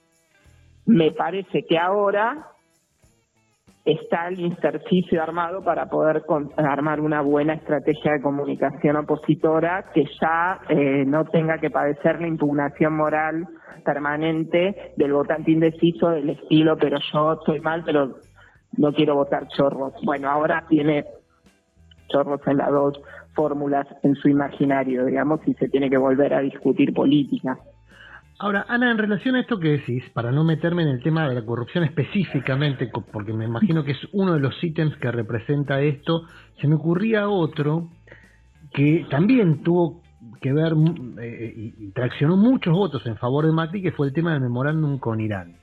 Me 0.85 1.11
parece 1.11 1.65
que 1.65 1.77
ahora 1.77 2.47
está 3.87 4.27
el 4.27 4.51
ejercicio 4.51 5.23
armado 5.23 5.63
para 5.63 5.89
poder 5.89 6.23
armar 6.57 6.99
una 6.99 7.21
buena 7.21 7.53
estrategia 7.53 8.13
de 8.13 8.21
comunicación 8.21 8.97
opositora 8.97 9.85
que 9.93 10.03
ya 10.19 10.59
eh, 10.67 11.05
no 11.05 11.23
tenga 11.23 11.57
que 11.57 11.69
padecer 11.69 12.19
la 12.19 12.27
impugnación 12.27 12.97
moral 12.97 13.47
permanente 13.85 14.93
del 14.97 15.13
votante 15.13 15.51
indeciso 15.51 16.09
del 16.09 16.31
estilo, 16.31 16.75
pero 16.77 16.97
yo 17.13 17.33
estoy 17.33 17.61
mal, 17.61 17.83
pero 17.85 18.17
no 18.75 18.91
quiero 18.91 19.15
votar 19.15 19.47
chorros. 19.47 19.93
Bueno, 20.03 20.29
ahora 20.29 20.65
tiene 20.67 21.05
chorros 22.09 22.41
en 22.45 22.57
las 22.57 22.69
dos 22.69 22.99
fórmulas 23.33 23.87
en 24.03 24.15
su 24.15 24.27
imaginario, 24.27 25.05
digamos, 25.05 25.39
y 25.47 25.53
se 25.53 25.69
tiene 25.69 25.89
que 25.89 25.97
volver 25.97 26.33
a 26.33 26.41
discutir 26.41 26.93
política. 26.93 27.57
Ahora, 28.39 28.65
Ana, 28.69 28.91
en 28.91 28.99
relación 28.99 29.35
a 29.35 29.39
esto 29.39 29.59
que 29.59 29.69
decís, 29.69 30.03
para 30.13 30.31
no 30.31 30.43
meterme 30.43 30.83
en 30.83 30.89
el 30.89 31.01
tema 31.01 31.27
de 31.27 31.33
la 31.33 31.43
corrupción 31.43 31.83
específicamente, 31.83 32.87
porque 33.11 33.33
me 33.33 33.45
imagino 33.45 33.83
que 33.83 33.93
es 33.93 34.07
uno 34.11 34.33
de 34.33 34.39
los 34.39 34.63
ítems 34.63 34.95
que 34.97 35.11
representa 35.11 35.81
esto, 35.81 36.21
se 36.61 36.67
me 36.67 36.75
ocurría 36.75 37.29
otro 37.29 37.89
que 38.73 39.07
también 39.09 39.63
tuvo 39.63 40.03
que 40.39 40.53
ver 40.53 40.73
eh, 41.19 41.53
y, 41.55 41.91
traccionó 41.93 42.37
muchos 42.37 42.73
votos 42.73 43.05
en 43.07 43.17
favor 43.17 43.45
de 43.45 43.53
Macri, 43.53 43.81
que 43.81 43.91
fue 43.91 44.07
el 44.07 44.13
tema 44.13 44.33
del 44.33 44.41
memorándum 44.41 44.99
con 44.99 45.19
Irán. 45.19 45.55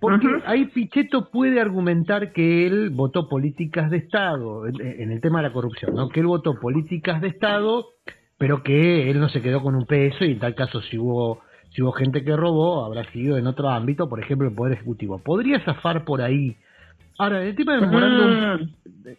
Porque 0.00 0.26
ahí 0.46 0.66
Pichetto 0.66 1.30
puede 1.30 1.60
argumentar 1.60 2.32
que 2.32 2.66
él 2.66 2.90
votó 2.90 3.28
políticas 3.28 3.88
de 3.90 3.98
Estado, 3.98 4.66
en, 4.66 5.12
el 5.12 5.20
tema 5.20 5.42
de 5.42 5.48
la 5.48 5.52
corrupción, 5.52 5.94
¿no? 5.94 6.08
que 6.08 6.20
él 6.20 6.26
votó 6.26 6.58
políticas 6.58 7.20
de 7.20 7.28
Estado, 7.28 7.84
pero 8.36 8.62
que 8.64 9.10
él 9.10 9.20
no 9.20 9.28
se 9.28 9.42
quedó 9.42 9.62
con 9.62 9.76
un 9.76 9.84
peso 9.84 10.24
y 10.24 10.32
en 10.32 10.38
tal 10.40 10.54
caso 10.54 10.80
si 10.80 10.96
hubo 10.98 11.42
si 11.70 11.82
hubo 11.82 11.92
gente 11.92 12.24
que 12.24 12.36
robó, 12.36 12.84
habrá 12.84 13.04
sido 13.12 13.38
en 13.38 13.46
otro 13.46 13.68
ámbito, 13.68 14.08
por 14.08 14.20
ejemplo, 14.20 14.48
el 14.48 14.54
Poder 14.54 14.74
Ejecutivo. 14.74 15.18
Podría 15.18 15.60
zafar 15.64 16.04
por 16.04 16.20
ahí. 16.20 16.56
Ahora, 17.18 17.42
el 17.44 17.54
tema 17.54 17.72
del 17.74 17.82
memorándum... 17.82 18.68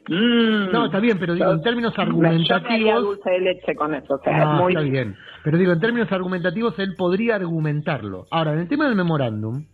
Mm. 0.07 0.71
no, 0.71 0.85
está 0.85 0.99
bien, 0.99 1.17
pero 1.19 1.35
digo, 1.35 1.51
en 1.51 1.61
términos 1.61 1.93
argumentativos... 1.97 3.03
dulce 3.03 3.29
de 3.29 3.39
leche 3.39 3.75
con 3.75 3.93
eso, 3.93 4.15
Está 4.15 4.81
bien, 4.81 5.15
pero 5.43 5.57
digo, 5.57 5.71
en 5.73 5.79
términos 5.79 6.11
argumentativos 6.11 6.77
él 6.79 6.95
podría 6.97 7.35
argumentarlo. 7.35 8.25
Ahora, 8.31 8.53
en 8.53 8.59
el 8.59 8.67
tema 8.67 8.87
del 8.87 8.95
memorándum, 8.95 9.65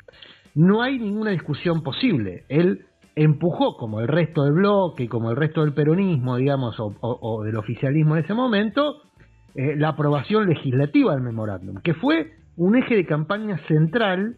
no 0.55 0.81
hay 0.81 0.99
ninguna 0.99 1.31
discusión 1.31 1.83
posible. 1.83 2.43
Él 2.49 2.85
empujó, 3.15 3.77
como 3.77 3.99
el 4.01 4.07
resto 4.07 4.43
del 4.43 4.53
bloque 4.53 5.03
y 5.03 5.07
como 5.07 5.31
el 5.31 5.35
resto 5.35 5.61
del 5.61 5.73
peronismo, 5.73 6.37
digamos, 6.37 6.75
o, 6.79 7.43
del 7.43 7.55
oficialismo 7.57 8.15
en 8.15 8.23
ese 8.23 8.33
momento, 8.33 9.01
eh, 9.57 9.75
la 9.75 9.89
aprobación 9.89 10.47
legislativa 10.47 11.15
del 11.15 11.23
memorándum, 11.23 11.77
que 11.81 11.95
fue 11.95 12.33
un 12.57 12.75
eje 12.75 12.95
de 12.95 13.07
campaña 13.07 13.57
central 13.67 14.37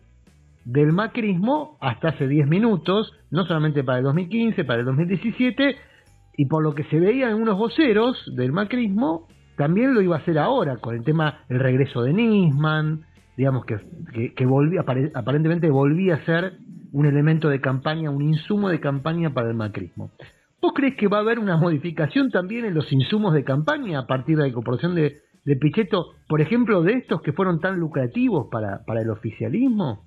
del 0.64 0.94
macrismo 0.94 1.78
hasta 1.82 2.10
hace 2.10 2.26
10 2.26 2.48
minutos, 2.48 3.14
no 3.30 3.44
solamente 3.44 3.84
para 3.84 3.98
el 3.98 4.06
2015, 4.06 4.64
para 4.64 4.80
el 4.80 4.86
2017, 4.86 5.76
y 6.38 6.46
por 6.46 6.64
lo 6.64 6.74
que 6.74 6.86
se 6.86 7.02
veía 7.02 7.30
en 7.30 7.36
unos 7.36 7.58
voceros 7.58 8.32
del 8.34 8.54
macrismo, 8.54 9.28
también 9.58 9.94
lo 9.94 10.02
iba 10.02 10.16
a 10.16 10.20
hacer 10.20 10.40
ahora, 10.40 10.78
con 10.78 10.96
el 10.96 11.04
tema 11.04 11.40
del 11.50 11.60
regreso 11.60 12.02
de 12.02 12.14
Nisman, 12.14 13.02
digamos 13.36 13.66
que, 13.66 14.34
que, 14.34 14.46
volvía, 14.46 14.86
aparentemente 15.16 15.70
volvía 15.70 16.16
a 16.16 16.26
ser 16.26 16.54
un 16.94 17.06
elemento 17.06 17.50
de 17.50 17.60
campaña, 17.60 18.10
un 18.10 18.22
insumo 18.22 18.70
de 18.70 18.80
campaña 18.80 19.34
para 19.34 19.50
el 19.50 19.56
macrismo. 19.56 20.12
¿Vos 20.62 20.74
crees 20.76 20.96
que 20.96 21.08
va 21.08 21.18
a 21.18 21.22
haber 21.22 21.40
una 21.40 21.58
modificación 21.58 22.30
también 22.32 22.66
en 22.66 22.74
los 22.74 22.92
insumos 22.92 23.34
de 23.34 23.44
campaña 23.44 24.00
a 24.00 24.08
partir 24.08 24.36
de 24.36 24.44
la 24.44 24.50
incorporación 24.50 24.94
de, 24.94 25.22
de 25.46 25.56
Pichetto, 25.56 26.16
por 26.28 26.42
ejemplo, 26.42 26.82
de 26.82 26.94
estos 26.94 27.22
que 27.22 27.32
fueron 27.32 27.60
tan 27.60 27.80
lucrativos 27.80 28.48
para, 28.52 28.84
para 28.86 29.02
el 29.02 29.10
oficialismo? 29.10 30.06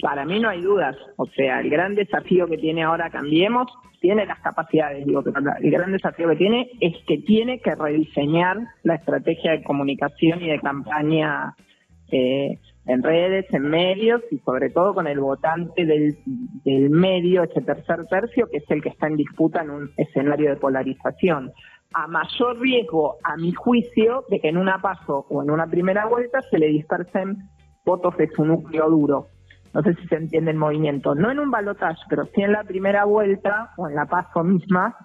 Para 0.00 0.24
mí 0.24 0.40
no 0.40 0.48
hay 0.48 0.60
dudas. 0.60 0.96
O 1.16 1.26
sea, 1.26 1.60
el 1.60 1.70
gran 1.70 1.94
desafío 1.94 2.46
que 2.48 2.58
tiene 2.58 2.82
ahora 2.82 3.08
Cambiemos 3.10 3.70
tiene 4.00 4.26
las 4.26 4.40
capacidades, 4.40 5.06
digo, 5.06 5.22
pero 5.22 5.38
el 5.60 5.70
gran 5.70 5.92
desafío 5.92 6.28
que 6.30 6.36
tiene 6.36 6.70
es 6.80 6.92
que 7.06 7.18
tiene 7.18 7.60
que 7.60 7.72
rediseñar 7.76 8.58
la 8.82 8.96
estrategia 8.96 9.52
de 9.52 9.62
comunicación 9.62 10.42
y 10.42 10.48
de 10.48 10.58
campaña 10.58 11.54
eh, 12.10 12.58
en 12.86 13.02
redes, 13.02 13.46
en 13.52 13.62
medios 13.62 14.22
y 14.30 14.38
sobre 14.38 14.70
todo 14.70 14.94
con 14.94 15.06
el 15.06 15.20
votante 15.20 15.84
del, 15.84 16.16
del 16.64 16.90
medio, 16.90 17.44
ese 17.44 17.60
tercer 17.60 18.06
tercio, 18.06 18.48
que 18.50 18.58
es 18.58 18.70
el 18.70 18.82
que 18.82 18.88
está 18.88 19.06
en 19.06 19.16
disputa 19.16 19.62
en 19.62 19.70
un 19.70 19.90
escenario 19.96 20.50
de 20.50 20.56
polarización 20.56 21.52
a 21.94 22.06
mayor 22.06 22.58
riesgo, 22.58 23.16
a 23.22 23.36
mi 23.36 23.52
juicio, 23.52 24.24
de 24.28 24.40
que 24.40 24.48
en 24.48 24.56
una 24.56 24.80
paso 24.80 25.26
o 25.28 25.42
en 25.42 25.50
una 25.50 25.66
primera 25.66 26.06
vuelta 26.06 26.40
se 26.42 26.58
le 26.58 26.68
dispersen 26.68 27.36
votos 27.84 28.16
de 28.16 28.28
su 28.28 28.44
núcleo 28.44 28.88
duro. 28.88 29.26
No 29.74 29.82
sé 29.82 29.94
si 29.94 30.06
se 30.06 30.16
entiende 30.16 30.50
el 30.50 30.56
movimiento. 30.56 31.14
No 31.14 31.30
en 31.30 31.38
un 31.38 31.50
balotaje, 31.50 32.00
pero 32.08 32.24
sí 32.26 32.42
en 32.42 32.52
la 32.52 32.64
primera 32.64 33.04
vuelta 33.04 33.70
o 33.76 33.88
en 33.88 33.94
la 33.94 34.06
paso 34.06 34.44
misma, 34.44 34.96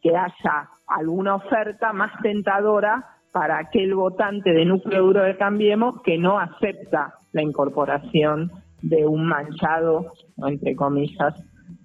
que 0.00 0.16
haya 0.16 0.68
alguna 0.88 1.36
oferta 1.36 1.92
más 1.92 2.10
tentadora 2.22 3.04
para 3.32 3.58
aquel 3.58 3.94
votante 3.94 4.52
de 4.52 4.64
núcleo 4.64 5.02
duro 5.02 5.22
de 5.22 5.36
Cambiemos 5.36 6.00
que 6.02 6.18
no 6.18 6.38
acepta 6.38 7.14
la 7.32 7.42
incorporación 7.42 8.52
de 8.82 9.06
un 9.06 9.26
manchado, 9.26 10.12
entre 10.36 10.76
comillas, 10.76 11.34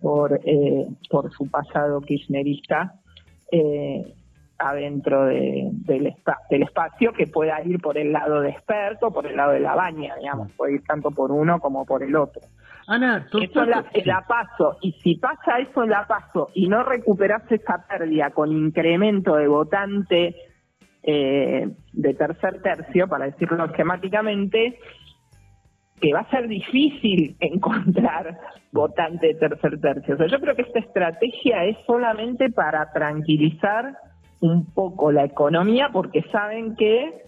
por, 0.01 0.39
eh, 0.44 0.88
por 1.10 1.32
su 1.32 1.50
pasado 1.50 2.01
kirchnerista 2.01 2.96
eh, 3.51 4.13
adentro 4.60 5.25
de, 5.27 5.70
del, 5.72 6.13
del, 6.50 6.63
espacio 6.63 7.13
que 7.13 7.27
pueda 7.27 7.62
ir 7.63 7.80
por 7.80 7.98
el 7.98 8.12
lado 8.12 8.42
de 8.42 8.50
experto, 8.50 9.12
por 9.12 9.27
el 9.27 9.38
lado 9.38 9.51
de 9.54 9.60
la 9.60 9.75
baña, 9.75 10.16
digamos, 10.16 10.51
puede 10.54 10.75
ir 10.75 10.84
tanto 10.84 11.12
por 11.12 11.32
uno 11.32 11.60
como 11.60 11.86
por 11.86 12.04
el 12.04 12.16
otro. 12.16 12.42
Ana, 12.88 13.27
eso 13.32 13.66
la, 13.66 13.86
la, 14.06 14.25
paso, 14.27 14.77
y 14.82 14.94
si 14.94 15.16
pasa 15.16 15.60
eso 15.60 15.86
la 15.86 16.08
paso 16.08 16.50
y 16.56 16.68
no 16.70 16.84
recuperas 16.84 17.44
esa 17.51 17.86
pérdida 17.86 18.32
con 18.32 18.51
incremento 18.51 19.36
de 19.36 19.48
votante 19.48 20.36
eh, 21.09 21.69
de 21.93 22.13
tercer 22.15 22.61
tercio, 22.61 23.07
para 23.07 23.25
decirlo 23.27 23.63
esquemáticamente, 23.63 24.77
que 26.01 26.13
va 26.13 26.19
a 26.19 26.29
ser 26.29 26.49
difícil 26.49 27.37
encontrar 27.39 28.37
votante 28.73 29.27
de 29.27 29.35
tercer 29.35 29.79
tercio. 29.79 30.15
O 30.15 30.17
sea, 30.17 30.27
yo 30.27 30.41
creo 30.41 30.55
que 30.55 30.63
esta 30.63 30.79
estrategia 30.79 31.63
es 31.63 31.77
solamente 31.85 32.49
para 32.49 32.91
tranquilizar 32.91 33.97
un 34.41 34.65
poco 34.73 35.13
la 35.13 35.23
economía 35.23 35.89
porque 35.93 36.23
saben 36.31 36.75
que 36.75 37.23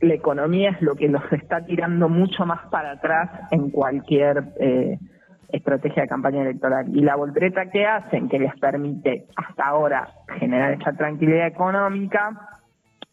la 0.00 0.14
economía 0.14 0.70
es 0.70 0.82
lo 0.82 0.94
que 0.94 1.08
los 1.08 1.24
está 1.32 1.64
tirando 1.64 2.08
mucho 2.08 2.46
más 2.46 2.60
para 2.70 2.92
atrás 2.92 3.28
en 3.50 3.70
cualquier 3.70 4.54
eh, 4.60 4.98
estrategia 5.56 6.02
de 6.02 6.08
campaña 6.08 6.42
electoral. 6.42 6.86
Y 6.94 7.00
la 7.00 7.16
voltereta 7.16 7.70
que 7.70 7.86
hacen, 7.86 8.28
que 8.28 8.38
les 8.38 8.54
permite 8.58 9.26
hasta 9.36 9.64
ahora 9.64 10.08
generar 10.38 10.72
esa 10.72 10.92
tranquilidad 10.92 11.46
económica, 11.46 12.48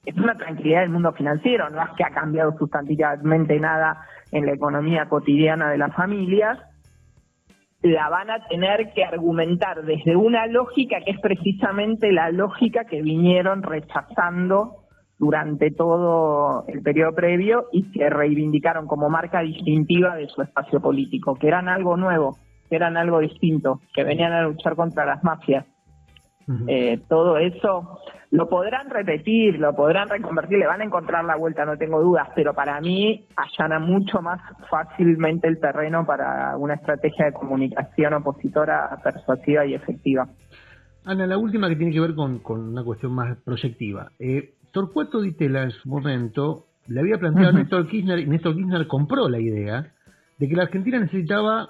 es 0.06 0.16
una 0.16 0.36
tranquilidad 0.36 0.82
del 0.82 0.90
mundo 0.90 1.14
financiero, 1.14 1.70
no 1.70 1.82
es 1.82 1.90
que 1.98 2.04
ha 2.04 2.10
cambiado 2.10 2.58
sustantivamente 2.58 3.60
nada 3.60 4.06
en 4.32 4.46
la 4.46 4.54
economía 4.54 5.08
cotidiana 5.08 5.70
de 5.70 5.78
las 5.78 5.94
familias, 5.96 6.60
la 7.82 8.10
van 8.10 8.30
a 8.30 8.46
tener 8.48 8.94
que 8.94 9.04
argumentar 9.04 9.84
desde 9.84 10.16
una 10.16 10.48
lógica 10.48 11.02
que 11.06 11.12
es 11.12 11.20
precisamente 11.20 12.12
la 12.12 12.32
lógica 12.32 12.86
que 12.86 13.02
vinieron 13.02 13.62
rechazando 13.62 14.83
durante 15.24 15.72
todo 15.72 16.66
el 16.68 16.82
periodo 16.82 17.14
previo 17.14 17.68
y 17.72 17.90
que 17.92 18.10
reivindicaron 18.10 18.88
como 18.88 19.10
marca 19.10 19.40
distintiva 19.40 20.18
de 20.18 20.28
su 20.28 20.42
espacio 20.42 20.82
político, 20.82 21.36
que 21.36 21.48
eran 21.48 21.70
algo 21.70 21.96
nuevo, 21.96 22.36
que 22.70 22.76
eran 22.76 22.98
algo 22.98 23.20
distinto, 23.20 23.80
que 23.94 24.04
venían 24.04 24.34
a 24.34 24.42
luchar 24.42 24.76
contra 24.76 25.06
las 25.06 25.24
mafias. 25.24 25.66
Eh, 26.68 27.00
todo 27.08 27.38
eso 27.38 28.02
lo 28.32 28.50
podrán 28.50 28.90
repetir, 28.90 29.60
lo 29.60 29.74
podrán 29.74 30.10
reconvertir, 30.10 30.58
le 30.58 30.68
van 30.68 30.82
a 30.82 30.84
encontrar 30.84 31.24
la 31.24 31.38
vuelta, 31.38 31.64
no 31.64 31.78
tengo 31.78 32.02
dudas, 32.02 32.28
pero 32.36 32.54
para 32.54 32.82
mí 32.82 33.26
allana 33.38 33.80
mucho 33.80 34.22
más 34.22 34.42
fácilmente 34.70 35.48
el 35.48 35.58
terreno 35.58 36.06
para 36.06 36.58
una 36.58 36.74
estrategia 36.74 37.28
de 37.28 37.32
comunicación 37.32 38.14
opositora 38.16 39.00
persuasiva 39.02 39.66
y 39.66 39.74
efectiva. 39.74 40.28
Ana, 41.06 41.26
la 41.26 41.38
última 41.38 41.70
que 41.70 41.78
tiene 41.78 41.94
que 41.94 42.02
ver 42.02 42.14
con, 42.14 42.42
una 42.46 42.84
cuestión 42.84 43.14
más 43.14 43.38
proyectiva. 43.38 44.12
Eh, 44.20 44.56
Torcuato 44.74 45.22
Di 45.22 45.34
Tella 45.34 45.64
en 45.64 45.72
su 45.72 45.88
momento 45.88 46.66
le 46.88 47.00
había 47.00 47.20
planteado 47.20 47.50
a 47.50 47.54
Néstor 47.54 47.88
Kirchner, 47.88 48.20
y 48.20 48.26
Néstor 48.26 48.56
Kirchner 48.56 48.88
compró 48.88 49.30
la 49.30 49.40
idea 49.40 49.94
de 50.38 50.50
que 50.50 50.56
la 50.56 50.64
Argentina 50.64 51.00
necesitaba 51.00 51.70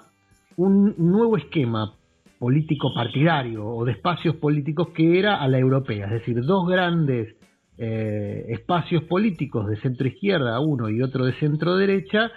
un 0.56 0.94
nuevo 0.96 1.36
esquema 1.36 1.94
político 2.38 2.92
partidario 2.94 3.64
o 3.66 3.84
de 3.84 3.92
espacios 3.92 4.36
políticos 4.36 4.88
que 4.94 5.18
era 5.18 5.36
a 5.36 5.48
la 5.48 5.58
europea, 5.58 6.06
es 6.06 6.12
decir, 6.12 6.42
dos 6.42 6.66
grandes 6.66 7.36
eh, 7.76 8.46
espacios 8.48 9.04
políticos 9.04 9.68
de 9.68 9.76
centro 9.76 10.08
izquierda, 10.08 10.58
uno 10.60 10.88
y 10.88 11.02
otro 11.02 11.26
de 11.26 11.34
centro 11.34 11.76
derecha, 11.76 12.30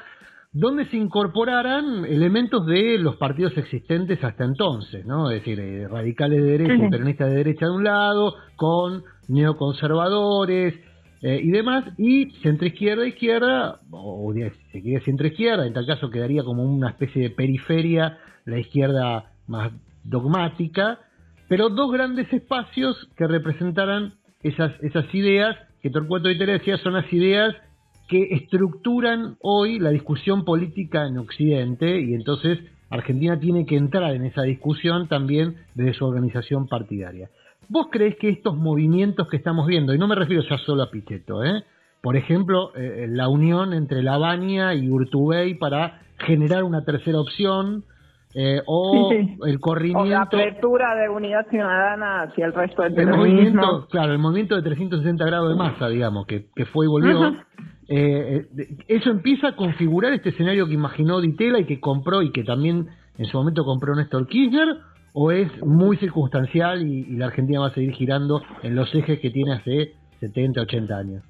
donde 0.51 0.85
se 0.85 0.97
incorporaran 0.97 2.05
elementos 2.05 2.65
de 2.65 2.97
los 2.97 3.17
partidos 3.17 3.57
existentes 3.57 4.23
hasta 4.23 4.45
entonces, 4.45 5.05
¿no? 5.05 5.29
Es 5.29 5.41
decir, 5.41 5.59
eh, 5.59 5.87
radicales 5.87 6.41
de 6.41 6.51
derecha 6.51 6.85
y 6.85 6.89
peronistas 6.89 7.29
de 7.29 7.35
derecha 7.35 7.65
de 7.65 7.71
un 7.71 7.83
lado, 7.83 8.35
con 8.55 9.03
neoconservadores 9.27 10.73
eh, 11.21 11.41
y 11.43 11.49
demás, 11.51 11.83
y 11.97 12.31
centro-izquierda, 12.41 13.07
izquierda, 13.07 13.81
o, 13.91 14.33
si 14.33 14.71
se 14.71 14.81
quiere 14.81 15.03
centro-izquierda, 15.03 15.65
en 15.65 15.73
tal 15.73 15.85
caso 15.85 16.09
quedaría 16.09 16.43
como 16.43 16.63
una 16.63 16.89
especie 16.89 17.23
de 17.23 17.29
periferia, 17.31 18.17
la 18.45 18.59
izquierda 18.59 19.31
más 19.47 19.71
dogmática, 20.03 20.99
pero 21.49 21.69
dos 21.69 21.91
grandes 21.91 22.31
espacios 22.31 23.09
que 23.17 23.27
representaran 23.27 24.13
esas, 24.41 24.71
esas 24.81 25.13
ideas, 25.13 25.57
que 25.81 25.89
Torcuato 25.89 26.29
de 26.29 26.35
decía 26.35 26.77
son 26.77 26.93
las 26.93 27.11
ideas 27.11 27.55
que 28.07 28.23
estructuran 28.31 29.37
hoy 29.41 29.79
la 29.79 29.89
discusión 29.89 30.45
política 30.45 31.07
en 31.07 31.17
Occidente 31.17 31.99
y 32.01 32.13
entonces 32.13 32.59
Argentina 32.89 33.39
tiene 33.39 33.65
que 33.65 33.75
entrar 33.75 34.13
en 34.15 34.25
esa 34.25 34.43
discusión 34.43 35.07
también 35.07 35.57
desde 35.75 35.93
su 35.93 36.05
organización 36.05 36.67
partidaria. 36.67 37.29
¿Vos 37.69 37.87
crees 37.91 38.15
que 38.15 38.29
estos 38.29 38.55
movimientos 38.55 39.27
que 39.27 39.37
estamos 39.37 39.67
viendo, 39.67 39.93
y 39.93 39.97
no 39.97 40.07
me 40.07 40.15
refiero 40.15 40.41
ya 40.49 40.57
solo 40.59 40.83
a 40.83 40.89
Pichetto, 40.89 41.43
¿eh? 41.43 41.63
por 42.01 42.15
ejemplo, 42.15 42.73
eh, 42.75 43.07
la 43.09 43.27
unión 43.27 43.73
entre 43.73 44.01
Lavagna 44.01 44.73
y 44.73 44.89
Urtubey 44.89 45.55
para 45.55 46.01
generar 46.17 46.63
una 46.63 46.85
tercera 46.85 47.19
opción, 47.19 47.83
o 48.65 49.11
el 49.45 49.59
corrimiento... 49.59 50.01
O 50.01 50.05
la 50.05 50.21
apertura 50.21 50.95
de 50.95 51.09
unidad 51.09 51.47
ciudadana 51.49 52.23
hacia 52.23 52.45
el 52.45 52.53
resto 52.53 52.83
del 52.83 52.99
el 52.99 53.07
movimiento, 53.07 53.87
Claro, 53.89 54.13
el 54.13 54.19
movimiento 54.19 54.55
de 54.55 54.61
360 54.61 55.25
grados 55.25 55.49
de 55.49 55.55
masa, 55.55 55.89
digamos, 55.89 56.25
que, 56.27 56.47
que 56.55 56.65
fue 56.65 56.85
y 56.85 56.89
volvió. 56.89 57.33
eso 57.87 59.09
empieza 59.09 59.49
a 59.49 59.55
configurar 59.55 60.13
este 60.13 60.29
escenario 60.29 60.67
que 60.67 60.73
imaginó 60.73 61.21
Ditela 61.21 61.59
y 61.59 61.65
que 61.65 61.79
compró 61.79 62.21
y 62.21 62.31
que 62.31 62.43
también 62.43 62.87
en 63.17 63.25
su 63.25 63.37
momento 63.37 63.65
compró 63.65 63.95
Néstor 63.95 64.27
Kirchner, 64.27 64.77
o 65.13 65.31
es 65.31 65.49
muy 65.65 65.97
circunstancial 65.97 66.85
y, 66.85 67.17
la 67.17 67.25
Argentina 67.25 67.59
va 67.59 67.67
a 67.67 67.73
seguir 67.73 67.91
girando 67.93 68.43
en 68.61 68.75
los 68.75 68.93
ejes 68.93 69.19
que 69.19 69.31
tiene 69.31 69.53
hace 69.53 69.93
70, 70.19 70.61
80 70.61 70.95
años? 70.95 71.23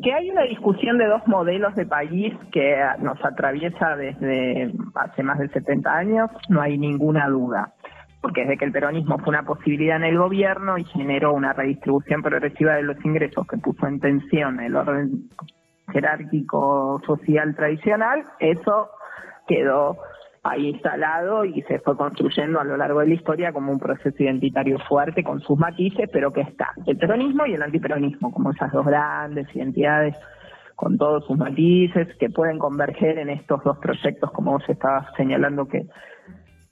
Que 0.00 0.12
hay 0.12 0.30
una 0.30 0.42
discusión 0.42 0.98
de 0.98 1.06
dos 1.06 1.26
modelos 1.26 1.74
de 1.74 1.86
país 1.86 2.34
que 2.52 2.76
nos 3.00 3.22
atraviesa 3.24 3.96
desde 3.96 4.72
hace 4.94 5.22
más 5.22 5.38
de 5.38 5.48
70 5.48 5.92
años, 5.92 6.30
no 6.48 6.60
hay 6.60 6.78
ninguna 6.78 7.28
duda. 7.28 7.72
Porque 8.20 8.42
desde 8.42 8.56
que 8.56 8.64
el 8.66 8.72
peronismo 8.72 9.18
fue 9.18 9.30
una 9.30 9.42
posibilidad 9.42 9.96
en 9.96 10.04
el 10.04 10.18
gobierno 10.18 10.78
y 10.78 10.84
generó 10.84 11.34
una 11.34 11.52
redistribución 11.52 12.22
progresiva 12.22 12.74
de 12.74 12.82
los 12.82 13.04
ingresos 13.04 13.46
que 13.46 13.58
puso 13.58 13.86
en 13.86 14.00
tensión 14.00 14.60
el 14.60 14.76
orden 14.76 15.28
jerárquico 15.92 17.00
social 17.04 17.54
tradicional, 17.54 18.24
eso 18.38 18.90
quedó 19.46 19.98
ahí 20.42 20.68
instalado 20.70 21.44
y 21.44 21.62
se 21.62 21.78
fue 21.80 21.96
construyendo 21.96 22.60
a 22.60 22.64
lo 22.64 22.76
largo 22.76 23.00
de 23.00 23.06
la 23.06 23.14
historia 23.14 23.52
como 23.52 23.70
un 23.70 23.78
proceso 23.78 24.22
identitario 24.22 24.78
fuerte 24.88 25.22
con 25.22 25.40
sus 25.40 25.58
matices, 25.58 26.08
pero 26.12 26.32
que 26.32 26.40
está 26.40 26.70
el 26.86 26.96
peronismo 26.96 27.46
y 27.46 27.54
el 27.54 27.62
antiperonismo, 27.62 28.32
como 28.32 28.50
esas 28.50 28.72
dos 28.72 28.84
grandes 28.84 29.54
identidades 29.54 30.16
con 30.74 30.98
todos 30.98 31.24
sus 31.26 31.38
matices 31.38 32.08
que 32.18 32.28
pueden 32.28 32.58
converger 32.58 33.18
en 33.18 33.30
estos 33.30 33.62
dos 33.62 33.78
proyectos, 33.78 34.32
como 34.32 34.52
vos 34.52 34.68
estabas 34.68 35.06
señalando 35.16 35.66
que, 35.66 35.82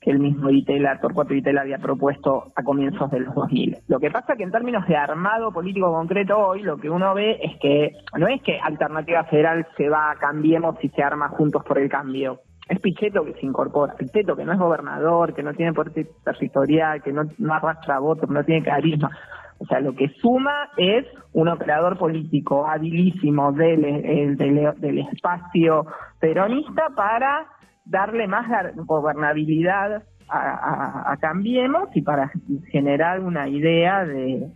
que 0.00 0.10
el 0.10 0.18
mismo 0.18 0.50
Itela, 0.50 0.98
Torcuato 1.00 1.32
Itela 1.32 1.60
había 1.60 1.78
propuesto 1.78 2.50
a 2.56 2.64
comienzos 2.64 3.08
de 3.12 3.20
los 3.20 3.32
2000. 3.36 3.76
Lo 3.86 4.00
que 4.00 4.10
pasa 4.10 4.34
que 4.34 4.42
en 4.42 4.50
términos 4.50 4.84
de 4.88 4.96
armado 4.96 5.52
político 5.52 5.92
concreto 5.92 6.36
hoy, 6.38 6.62
lo 6.62 6.76
que 6.78 6.90
uno 6.90 7.14
ve 7.14 7.38
es 7.40 7.56
que 7.60 7.92
no 8.18 8.26
es 8.26 8.42
que 8.42 8.58
Alternativa 8.58 9.22
Federal 9.24 9.64
se 9.76 9.88
va 9.88 10.10
a 10.10 10.16
Cambiemos 10.16 10.82
y 10.82 10.88
se 10.88 11.04
arma 11.04 11.28
juntos 11.28 11.62
por 11.62 11.78
el 11.78 11.88
cambio 11.88 12.40
es 12.70 12.78
Pichetto 12.78 13.24
que 13.24 13.34
se 13.34 13.44
incorpora, 13.44 13.94
Pichetto 13.94 14.36
que 14.36 14.44
no 14.44 14.52
es 14.52 14.58
gobernador, 14.58 15.34
que 15.34 15.42
no 15.42 15.52
tiene 15.54 15.72
poder 15.72 16.06
territorial, 16.24 17.02
que 17.02 17.12
no, 17.12 17.22
arrastra 17.52 17.98
votos, 17.98 18.30
no 18.30 18.44
tiene 18.44 18.64
carisma. 18.64 19.10
O 19.58 19.66
sea, 19.66 19.80
lo 19.80 19.92
que 19.92 20.08
suma 20.20 20.70
es 20.76 21.04
un 21.32 21.48
operador 21.48 21.98
político 21.98 22.66
habilísimo 22.66 23.52
del, 23.52 24.36
del, 24.36 24.98
espacio 24.98 25.84
peronista 26.20 26.84
para 26.94 27.46
darle 27.84 28.28
más 28.28 28.46
gobernabilidad 28.76 30.04
a, 30.28 31.16
Cambiemos 31.20 31.88
y 31.94 32.02
para 32.02 32.30
generar 32.70 33.18
una 33.18 33.48
idea 33.48 34.04
de, 34.04 34.48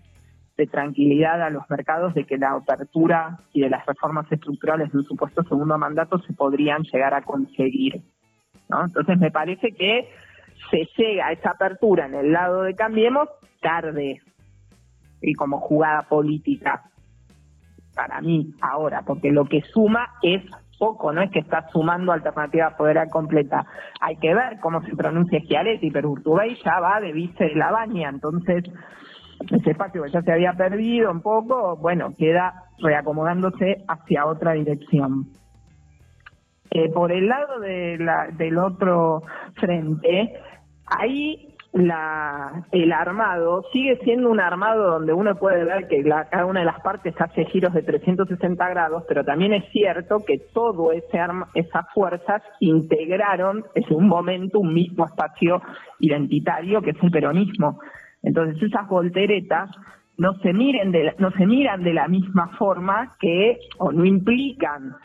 de 0.56 0.66
tranquilidad 0.66 1.42
a 1.42 1.50
los 1.50 1.68
mercados 1.68 2.14
de 2.14 2.24
que 2.24 2.38
la 2.38 2.52
apertura 2.52 3.38
y 3.52 3.60
de 3.60 3.70
las 3.70 3.84
reformas 3.86 4.30
estructurales 4.30 4.92
de 4.92 4.98
un 4.98 5.04
supuesto 5.04 5.42
segundo 5.44 5.76
mandato 5.78 6.18
se 6.20 6.32
podrían 6.32 6.82
llegar 6.82 7.14
a 7.14 7.22
conseguir. 7.22 8.02
¿no? 8.68 8.84
Entonces 8.84 9.18
me 9.18 9.30
parece 9.30 9.72
que 9.72 10.08
se 10.70 10.88
llega 10.96 11.26
a 11.26 11.32
esa 11.32 11.50
apertura 11.50 12.06
en 12.06 12.14
el 12.14 12.32
lado 12.32 12.62
de 12.62 12.74
Cambiemos 12.74 13.28
tarde 13.60 14.20
y 15.20 15.34
como 15.34 15.58
jugada 15.60 16.02
política 16.02 16.82
para 17.94 18.20
mí 18.20 18.54
ahora, 18.60 19.02
porque 19.06 19.30
lo 19.30 19.44
que 19.46 19.62
suma 19.62 20.14
es 20.22 20.42
poco, 20.78 21.12
no 21.12 21.22
es 21.22 21.30
que 21.30 21.38
está 21.38 21.68
sumando 21.70 22.12
alternativa 22.12 22.72
federal 22.72 23.08
completa. 23.08 23.64
Hay 24.00 24.16
que 24.16 24.34
ver 24.34 24.58
cómo 24.60 24.82
se 24.82 24.96
pronuncia 24.96 25.40
Schiaretti, 25.40 25.90
pero 25.90 26.10
Urtubey 26.10 26.56
ya 26.64 26.80
va 26.80 27.00
de 27.00 27.12
vice 27.12 27.44
de 27.44 27.54
la 27.54 27.70
baña, 27.70 28.08
entonces 28.08 28.64
ese 29.50 29.70
espacio 29.70 30.02
que 30.02 30.10
ya 30.10 30.22
se 30.22 30.32
había 30.32 30.52
perdido 30.52 31.10
un 31.10 31.20
poco, 31.20 31.76
bueno, 31.76 32.12
queda 32.16 32.64
reacomodándose 32.78 33.84
hacia 33.88 34.26
otra 34.26 34.52
dirección. 34.52 35.26
Eh, 36.70 36.90
por 36.90 37.12
el 37.12 37.28
lado 37.28 37.60
de 37.60 37.98
la, 37.98 38.28
del 38.32 38.58
otro 38.58 39.22
frente, 39.54 40.34
ahí 40.86 41.54
la, 41.74 42.66
el 42.70 42.92
armado 42.92 43.64
sigue 43.72 43.96
siendo 44.04 44.30
un 44.30 44.38
armado 44.38 44.92
donde 44.92 45.12
uno 45.12 45.34
puede 45.34 45.64
ver 45.64 45.88
que 45.88 46.02
la, 46.04 46.28
cada 46.28 46.46
una 46.46 46.60
de 46.60 46.66
las 46.66 46.80
partes 46.80 47.14
hace 47.18 47.44
giros 47.46 47.74
de 47.74 47.82
360 47.82 48.68
grados, 48.68 49.02
pero 49.08 49.24
también 49.24 49.52
es 49.52 49.64
cierto 49.72 50.24
que 50.24 50.38
todo 50.38 50.92
ese 50.92 51.18
arma, 51.18 51.48
esas 51.54 51.84
fuerzas 51.92 52.42
integraron 52.60 53.64
en 53.74 53.84
un 53.92 54.06
momento 54.06 54.60
un 54.60 54.72
mismo 54.72 55.04
espacio 55.04 55.60
identitario 55.98 56.80
que 56.80 56.90
es 56.90 57.02
el 57.02 57.10
peronismo. 57.10 57.80
Entonces 58.24 58.62
esas 58.62 58.88
volteretas 58.88 59.70
no 60.16 60.34
se 60.40 60.52
miren 60.52 60.92
de 60.92 61.14
no 61.18 61.30
se 61.32 61.46
miran 61.46 61.82
de 61.82 61.94
la 61.94 62.08
misma 62.08 62.48
forma 62.56 63.16
que 63.20 63.58
o 63.78 63.92
no 63.92 64.04
implican 64.04 64.96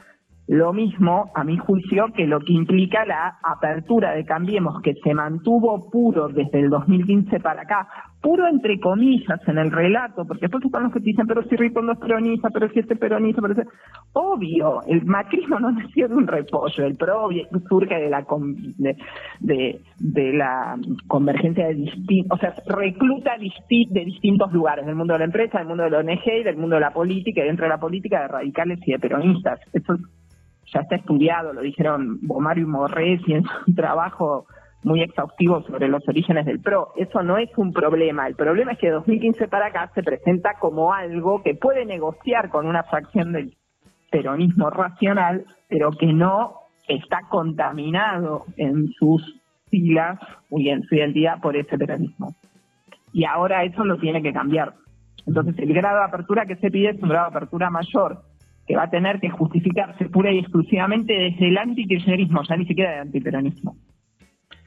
lo 0.50 0.74
mismo, 0.74 1.32
a 1.36 1.44
mi 1.44 1.58
juicio, 1.58 2.08
que 2.16 2.26
lo 2.26 2.40
que 2.40 2.54
implica 2.54 3.06
la 3.06 3.38
apertura 3.44 4.14
de 4.14 4.26
Cambiemos, 4.26 4.82
que 4.82 4.96
se 4.96 5.14
mantuvo 5.14 5.92
puro 5.92 6.28
desde 6.28 6.60
el 6.60 6.72
2015 6.72 7.40
para 7.40 7.62
acá, 7.62 7.88
puro 8.20 8.48
entre 8.48 8.80
comillas 8.80 9.40
en 9.48 9.60
el 9.60 9.72
relato, 9.72 10.26
porque 10.26 10.48
después 10.48 10.66
están 10.66 10.86
los 10.86 10.94
que 10.94 11.02
dicen, 11.02 11.28
pero 11.28 11.44
si 11.44 11.56
Ripoll 11.56 11.92
es 11.92 12.00
peronista, 12.00 12.50
pero 12.50 12.68
si 12.70 12.80
este 12.80 12.96
peronista, 12.96 13.44
pero 13.44 13.54
si... 13.54 13.62
Obvio, 14.14 14.82
el 14.88 15.06
macrismo 15.06 15.60
no 15.60 15.72
nació 15.72 16.08
de 16.08 16.16
un 16.16 16.26
repollo, 16.26 16.84
el 16.84 16.96
PRO 16.96 17.30
surge 17.70 17.96
de 17.96 18.10
la 18.10 18.26
de, 19.40 19.82
de, 20.00 20.34
la 20.34 20.78
convergencia 21.08 21.68
de 21.68 21.76
distintos, 21.76 22.40
o 22.40 22.42
sea, 22.42 22.56
recluta 22.66 23.38
de 23.38 24.04
distintos 24.04 24.52
lugares, 24.52 24.88
del 24.88 24.96
mundo 24.96 25.14
de 25.14 25.20
la 25.20 25.26
empresa, 25.26 25.60
del 25.60 25.68
mundo 25.68 25.84
de 25.84 25.92
la 25.92 26.00
ONG 26.00 26.28
y 26.40 26.44
del 26.44 26.58
mundo 26.58 26.78
de 26.78 26.82
la 26.82 26.92
política, 26.92 27.44
y 27.44 27.46
dentro 27.46 27.66
de 27.66 27.70
la 27.70 27.80
política 27.80 28.22
de 28.22 28.28
radicales 28.30 28.80
y 28.84 28.94
de 28.94 29.00
peronistas. 29.00 29.60
Eso 29.74 29.96
ya 30.74 30.82
está 30.82 30.96
estudiado, 30.96 31.54
lo 31.54 31.62
dijeron 31.62 32.20
Bomario 32.22 32.64
y 32.64 32.68
Morresi 32.68 33.34
en 33.34 33.44
su 33.44 33.74
trabajo 33.74 34.46
muy 34.84 35.02
exhaustivo 35.02 35.62
sobre 35.64 35.88
los 35.88 36.08
orígenes 36.08 36.46
del 36.46 36.60
PRO. 36.60 36.94
Eso 36.96 37.22
no 37.22 37.38
es 37.38 37.50
un 37.58 37.74
problema. 37.74 38.28
El 38.28 38.36
problema 38.36 38.74
es 38.74 38.80
que 38.80 38.88
de 38.88 38.94
2015 38.94 39.48
para 39.48 39.68
acá 39.68 39.92
se 39.94 40.04
presenta 40.04 40.54
como 40.60 40.94
algo 40.94 41.44
que 41.44 41.56
puede 41.56 41.86
negociar 41.86 42.50
con 42.50 42.66
una 42.66 42.84
fracción 42.84 43.34
del 43.34 43.56
peronismo 44.10 44.70
racional, 44.70 45.46
pero 45.68 45.92
que 45.92 46.14
no 46.14 46.56
está 46.88 47.22
contaminado 47.30 48.46
en 48.58 48.88
sus 48.94 49.42
siglas 49.70 50.20
y 50.52 50.70
en 50.70 50.84
su 50.84 50.96
identidad 50.96 51.40
por 51.42 51.56
ese 51.56 51.78
peronismo. 51.78 52.36
Y 53.12 53.26
ahora 53.26 53.64
eso 53.64 53.84
lo 53.84 53.98
tiene 53.98 54.22
que 54.22 54.34
cambiar. 54.34 54.74
Entonces 55.28 55.58
el 55.60 55.74
grado 55.74 56.00
de 56.00 56.06
apertura 56.06 56.46
que 56.46 56.56
se 56.56 56.72
pide 56.72 56.90
es 56.92 57.02
un 57.02 57.10
grado 57.10 57.30
de 57.30 57.38
apertura 57.38 57.70
mayor, 57.70 58.24
que 58.70 58.76
va 58.76 58.84
a 58.84 58.90
tener 58.92 59.20
que 59.20 59.32
justificarse 59.32 60.06
pura 60.10 60.32
y 60.32 60.38
exclusivamente 60.38 61.12
desde 61.12 61.48
el 61.48 61.58
antikirchnerismo, 61.58 62.44
ya 62.44 62.56
ni 62.56 62.68
siquiera 62.68 62.92
del 62.92 63.00
antiperonismo. 63.00 63.76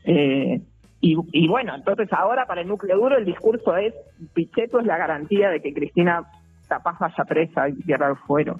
Eh, 0.04 0.60
y, 1.00 1.46
bueno, 1.46 1.72
entonces 1.76 2.12
ahora 2.12 2.46
para 2.46 2.62
el 2.62 2.68
núcleo 2.68 2.96
duro 2.96 3.16
el 3.16 3.24
discurso 3.24 3.76
es, 3.76 3.94
Pichetto 4.34 4.80
es 4.80 4.86
la 4.86 4.98
garantía 4.98 5.50
de 5.50 5.60
que 5.60 5.72
Cristina 5.72 6.24
capaz 6.68 6.98
vaya 6.98 7.24
presa 7.28 7.68
y 7.68 7.74
pierda 7.74 8.08
el 8.08 8.16
fuero. 8.16 8.58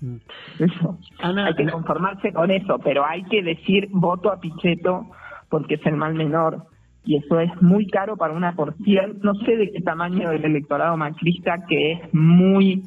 Mm. 0.00 0.16
Eso. 0.58 0.98
hay 1.20 1.54
que 1.54 1.70
conformarse 1.70 2.32
con 2.32 2.50
eso, 2.50 2.80
pero 2.80 3.06
hay 3.06 3.22
que 3.24 3.44
decir 3.44 3.86
voto 3.92 4.32
a 4.32 4.40
Pichetto 4.40 5.06
porque 5.50 5.74
es 5.74 5.86
el 5.86 5.94
mal 5.94 6.14
menor. 6.14 6.64
Y 7.04 7.18
eso 7.18 7.38
es 7.38 7.50
muy 7.62 7.86
caro 7.86 8.16
para 8.16 8.34
una 8.34 8.56
porción, 8.56 9.20
no 9.22 9.34
sé 9.34 9.56
de 9.56 9.70
qué 9.70 9.82
tamaño 9.82 10.30
del 10.30 10.44
electorado 10.44 10.96
macrista, 10.96 11.64
que 11.68 11.92
es 11.92 12.14
muy 12.14 12.82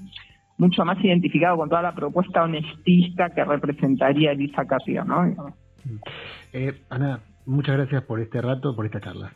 mucho 0.57 0.83
más 0.85 1.03
identificado 1.03 1.57
con 1.57 1.69
toda 1.69 1.81
la 1.81 1.93
propuesta 1.95 2.43
honestista 2.43 3.29
que 3.29 3.43
representaría 3.43 4.31
Elisa 4.31 4.65
Carrillo, 4.65 5.03
¿no? 5.05 5.53
Eh, 6.53 6.73
Ana, 6.89 7.19
Muchas 7.47 7.77
gracias 7.77 8.03
por 8.03 8.19
este 8.19 8.41
rato, 8.41 8.75
por 8.75 8.85
esta 8.85 8.99
charla. 8.99 9.33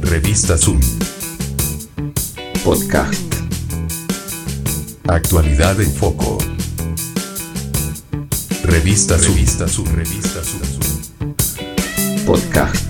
Revista 0.00 0.56
Zoom. 0.56 0.78
Podcast. 2.64 3.34
Actualidad 5.08 5.80
en 5.80 5.90
foco. 5.90 6.38
Revista 8.62 9.18
Zoom. 9.18 9.34
Revista 9.34 9.66
Zoom. 9.66 9.88
Revista 9.88 10.44
Zoom. 10.44 11.34
Podcast. 12.24 12.89